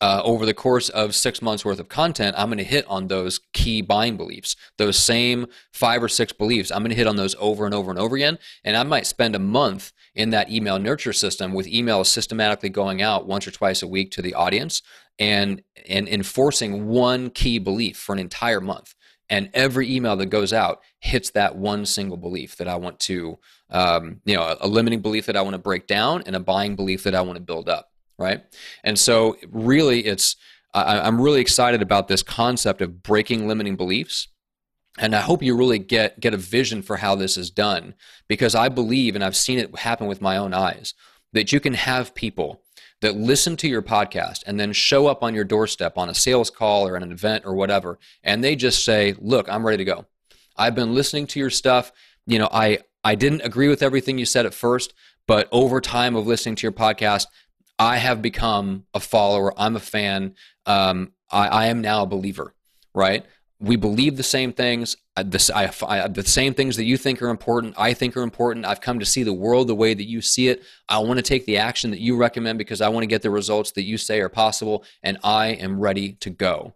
Uh, 0.00 0.20
over 0.24 0.44
the 0.44 0.54
course 0.54 0.88
of 0.88 1.14
six 1.14 1.40
months 1.40 1.64
worth 1.64 1.78
of 1.78 1.88
content, 1.88 2.34
I'm 2.38 2.48
going 2.48 2.58
to 2.58 2.64
hit 2.64 2.86
on 2.88 3.08
those 3.08 3.40
key 3.52 3.82
buying 3.82 4.16
beliefs, 4.16 4.56
those 4.78 4.98
same 4.98 5.46
five 5.72 6.02
or 6.02 6.08
six 6.08 6.32
beliefs. 6.32 6.70
I'm 6.70 6.82
going 6.82 6.90
to 6.90 6.96
hit 6.96 7.06
on 7.06 7.16
those 7.16 7.36
over 7.38 7.64
and 7.64 7.74
over 7.74 7.90
and 7.90 7.98
over 7.98 8.16
again. 8.16 8.38
And 8.64 8.76
I 8.76 8.82
might 8.82 9.06
spend 9.06 9.36
a 9.36 9.38
month 9.38 9.92
in 10.14 10.30
that 10.30 10.50
email 10.50 10.78
nurture 10.78 11.12
system 11.12 11.52
with 11.52 11.66
emails 11.66 12.06
systematically 12.06 12.68
going 12.68 13.00
out 13.00 13.26
once 13.26 13.46
or 13.46 13.50
twice 13.50 13.82
a 13.82 13.88
week 13.88 14.10
to 14.12 14.22
the 14.22 14.34
audience 14.34 14.82
and 15.18 15.62
and 15.88 16.08
enforcing 16.08 16.88
one 16.88 17.30
key 17.30 17.58
belief 17.58 17.96
for 17.96 18.12
an 18.12 18.18
entire 18.18 18.60
month 18.60 18.94
and 19.30 19.48
every 19.54 19.94
email 19.94 20.16
that 20.16 20.26
goes 20.26 20.52
out 20.52 20.80
hits 21.00 21.30
that 21.30 21.56
one 21.56 21.84
single 21.84 22.16
belief 22.16 22.56
that 22.56 22.68
i 22.68 22.76
want 22.76 22.98
to 22.98 23.38
um, 23.70 24.20
you 24.24 24.34
know 24.34 24.56
a 24.60 24.66
limiting 24.68 25.00
belief 25.00 25.26
that 25.26 25.36
i 25.36 25.42
want 25.42 25.54
to 25.54 25.58
break 25.58 25.86
down 25.86 26.22
and 26.26 26.34
a 26.34 26.40
buying 26.40 26.76
belief 26.76 27.02
that 27.02 27.14
i 27.14 27.20
want 27.20 27.36
to 27.36 27.42
build 27.42 27.68
up 27.68 27.91
right? 28.18 28.42
And 28.84 28.98
so 28.98 29.36
really 29.50 30.06
it's 30.06 30.36
I, 30.74 31.00
i'm 31.00 31.20
really 31.20 31.40
excited 31.40 31.82
about 31.82 32.08
this 32.08 32.22
concept 32.22 32.80
of 32.80 33.02
breaking 33.02 33.46
limiting 33.46 33.76
beliefs. 33.76 34.28
And 34.98 35.16
I 35.16 35.20
hope 35.20 35.42
you 35.42 35.56
really 35.56 35.78
get 35.78 36.20
get 36.20 36.34
a 36.34 36.38
vision 36.38 36.82
for 36.82 36.98
how 36.98 37.14
this 37.14 37.36
is 37.36 37.50
done 37.50 37.94
because 38.28 38.54
I 38.54 38.68
believe 38.68 39.14
and 39.14 39.24
I've 39.24 39.36
seen 39.36 39.58
it 39.58 39.74
happen 39.78 40.06
with 40.06 40.20
my 40.20 40.36
own 40.36 40.52
eyes 40.52 40.94
that 41.32 41.50
you 41.50 41.60
can 41.60 41.74
have 41.74 42.14
people 42.14 42.62
that 43.00 43.16
listen 43.16 43.56
to 43.56 43.68
your 43.68 43.82
podcast 43.82 44.42
and 44.46 44.60
then 44.60 44.72
show 44.72 45.06
up 45.06 45.22
on 45.22 45.34
your 45.34 45.44
doorstep 45.44 45.96
on 45.96 46.10
a 46.10 46.14
sales 46.14 46.50
call 46.50 46.86
or 46.86 46.96
an 46.96 47.10
event 47.10 47.44
or 47.46 47.54
whatever 47.54 47.98
and 48.22 48.44
they 48.44 48.54
just 48.54 48.84
say 48.84 49.14
look 49.18 49.48
i'm 49.48 49.66
ready 49.66 49.78
to 49.78 49.84
go. 49.84 50.06
I've 50.56 50.74
been 50.74 50.94
listening 50.94 51.26
to 51.28 51.40
your 51.40 51.50
stuff. 51.50 51.90
You 52.26 52.38
know 52.38 52.48
i 52.52 52.78
i 53.02 53.14
didn't 53.14 53.40
agree 53.42 53.68
with 53.68 53.82
everything 53.82 54.18
you 54.18 54.26
said 54.26 54.44
at 54.44 54.52
first 54.52 54.92
but 55.26 55.48
over 55.52 55.80
time 55.80 56.16
of 56.16 56.26
listening 56.26 56.56
to 56.56 56.62
your 56.62 56.72
podcast 56.72 57.26
i 57.78 57.96
have 57.96 58.22
become 58.22 58.84
a 58.94 59.00
follower 59.00 59.52
i'm 59.60 59.76
a 59.76 59.80
fan 59.80 60.34
um, 60.66 61.12
I, 61.30 61.48
I 61.48 61.66
am 61.66 61.80
now 61.80 62.02
a 62.02 62.06
believer 62.06 62.54
right 62.94 63.24
we 63.62 63.76
believe 63.76 64.16
the 64.16 64.24
same 64.24 64.52
things. 64.52 64.96
This, 65.24 65.48
I, 65.48 65.72
I, 65.86 66.08
the 66.08 66.24
same 66.24 66.52
things 66.52 66.76
that 66.76 66.84
you 66.84 66.96
think 66.96 67.22
are 67.22 67.28
important, 67.28 67.74
I 67.78 67.94
think 67.94 68.16
are 68.16 68.22
important. 68.22 68.66
I've 68.66 68.80
come 68.80 68.98
to 68.98 69.06
see 69.06 69.22
the 69.22 69.32
world 69.32 69.68
the 69.68 69.74
way 69.74 69.94
that 69.94 70.08
you 70.08 70.20
see 70.20 70.48
it. 70.48 70.64
I 70.88 70.98
want 70.98 71.18
to 71.18 71.22
take 71.22 71.46
the 71.46 71.58
action 71.58 71.92
that 71.92 72.00
you 72.00 72.16
recommend 72.16 72.58
because 72.58 72.80
I 72.80 72.88
want 72.88 73.04
to 73.04 73.06
get 73.06 73.22
the 73.22 73.30
results 73.30 73.70
that 73.72 73.84
you 73.84 73.98
say 73.98 74.20
are 74.20 74.28
possible, 74.28 74.84
and 75.02 75.16
I 75.22 75.48
am 75.48 75.78
ready 75.78 76.14
to 76.14 76.30
go. 76.30 76.74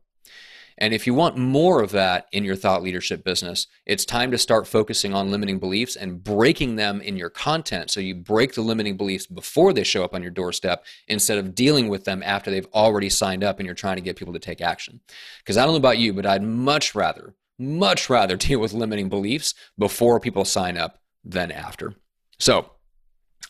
And 0.79 0.93
if 0.93 1.07
you 1.07 1.15
want 1.15 1.39
more 1.39 1.83
of 1.83 1.91
that 1.93 2.27
in 2.33 2.45
your 2.45 2.57
thought 2.57 2.83
leadership 2.83 3.25
business, 3.25 3.67
it's 3.87 4.05
time 4.05 4.31
to 4.31 4.39
start 4.39 4.67
focusing 4.67 5.15
on 5.15 5.31
limiting 5.31 5.59
beliefs 5.59 5.97
and 5.97 6.23
breaking 6.23 6.77
them 6.77 7.01
in 7.01 7.17
your 7.17 7.31
content. 7.31 7.91
So 7.91 8.01
you 8.01 8.15
break 8.15 8.55
the 8.55 8.62
limiting 8.62 8.97
beliefs 8.97 9.27
before 9.27 9.73
they 9.73 9.85
show 9.85 10.05
up 10.05 10.15
on 10.15 10.23
your 10.23 10.31
doorstep 10.31 10.85
instead 11.09 11.39
of 11.39 11.55
dealing 11.55 11.89
with 11.89 12.05
them 12.05 12.23
after 12.23 12.51
they've 12.51 12.69
already 12.75 13.09
signed 13.09 13.43
up 13.43 13.59
and 13.59 13.67
you're 13.67 13.75
trying 13.75 13.97
to 13.97 14.03
get 14.03 14.17
people 14.17 14.35
to 14.35 14.39
take 14.39 14.61
action. 14.61 15.01
Because 15.39 15.57
I 15.57 15.65
don't 15.65 15.73
know 15.73 15.79
about 15.79 15.99
you, 15.99 16.12
but 16.12 16.27
I'd 16.27 16.43
much 16.43 16.95
rather, 16.95 17.35
much 17.59 18.11
rather 18.11 18.37
deal 18.37 18.61
with 18.61 18.73
limiting 18.73 19.09
beliefs 19.09 19.55
before 19.79 20.21
people 20.21 20.45
sign 20.45 20.77
up 20.77 21.01
than 21.25 21.51
after. 21.51 21.95
So, 22.39 22.71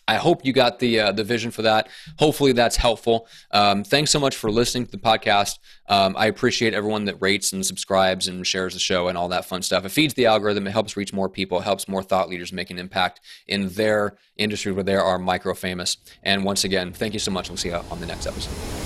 I 0.08 0.16
hope 0.16 0.44
you 0.44 0.52
got 0.52 0.78
the 0.78 1.00
uh, 1.00 1.12
the 1.12 1.24
vision 1.24 1.50
for 1.50 1.62
that. 1.62 1.88
Hopefully 2.18 2.52
that's 2.52 2.76
helpful. 2.76 3.26
Um, 3.50 3.82
thanks 3.82 4.10
so 4.10 4.20
much 4.20 4.36
for 4.36 4.50
listening 4.50 4.86
to 4.86 4.92
the 4.92 4.98
podcast. 4.98 5.58
Um, 5.88 6.14
I 6.16 6.26
appreciate 6.26 6.74
everyone 6.74 7.06
that 7.06 7.16
rates 7.20 7.52
and 7.52 7.66
subscribes 7.66 8.28
and 8.28 8.46
shares 8.46 8.74
the 8.74 8.80
show 8.80 9.08
and 9.08 9.18
all 9.18 9.28
that 9.28 9.44
fun 9.44 9.62
stuff. 9.62 9.84
It 9.84 9.90
feeds 9.90 10.14
the 10.14 10.26
algorithm. 10.26 10.66
It 10.66 10.70
helps 10.70 10.96
reach 10.96 11.12
more 11.12 11.28
people. 11.28 11.58
It 11.60 11.64
helps 11.64 11.88
more 11.88 12.02
thought 12.02 12.28
leaders 12.28 12.52
make 12.52 12.70
an 12.70 12.78
impact 12.78 13.20
in 13.48 13.68
their 13.70 14.16
industry 14.36 14.72
where 14.72 14.84
they 14.84 14.96
are 14.96 15.18
micro 15.18 15.54
famous. 15.54 15.96
And 16.22 16.44
once 16.44 16.64
again, 16.64 16.92
thank 16.92 17.12
you 17.12 17.20
so 17.20 17.30
much. 17.30 17.48
We'll 17.48 17.56
see 17.56 17.70
you 17.70 17.80
on 17.90 18.00
the 18.00 18.06
next 18.06 18.26
episode. 18.26 18.85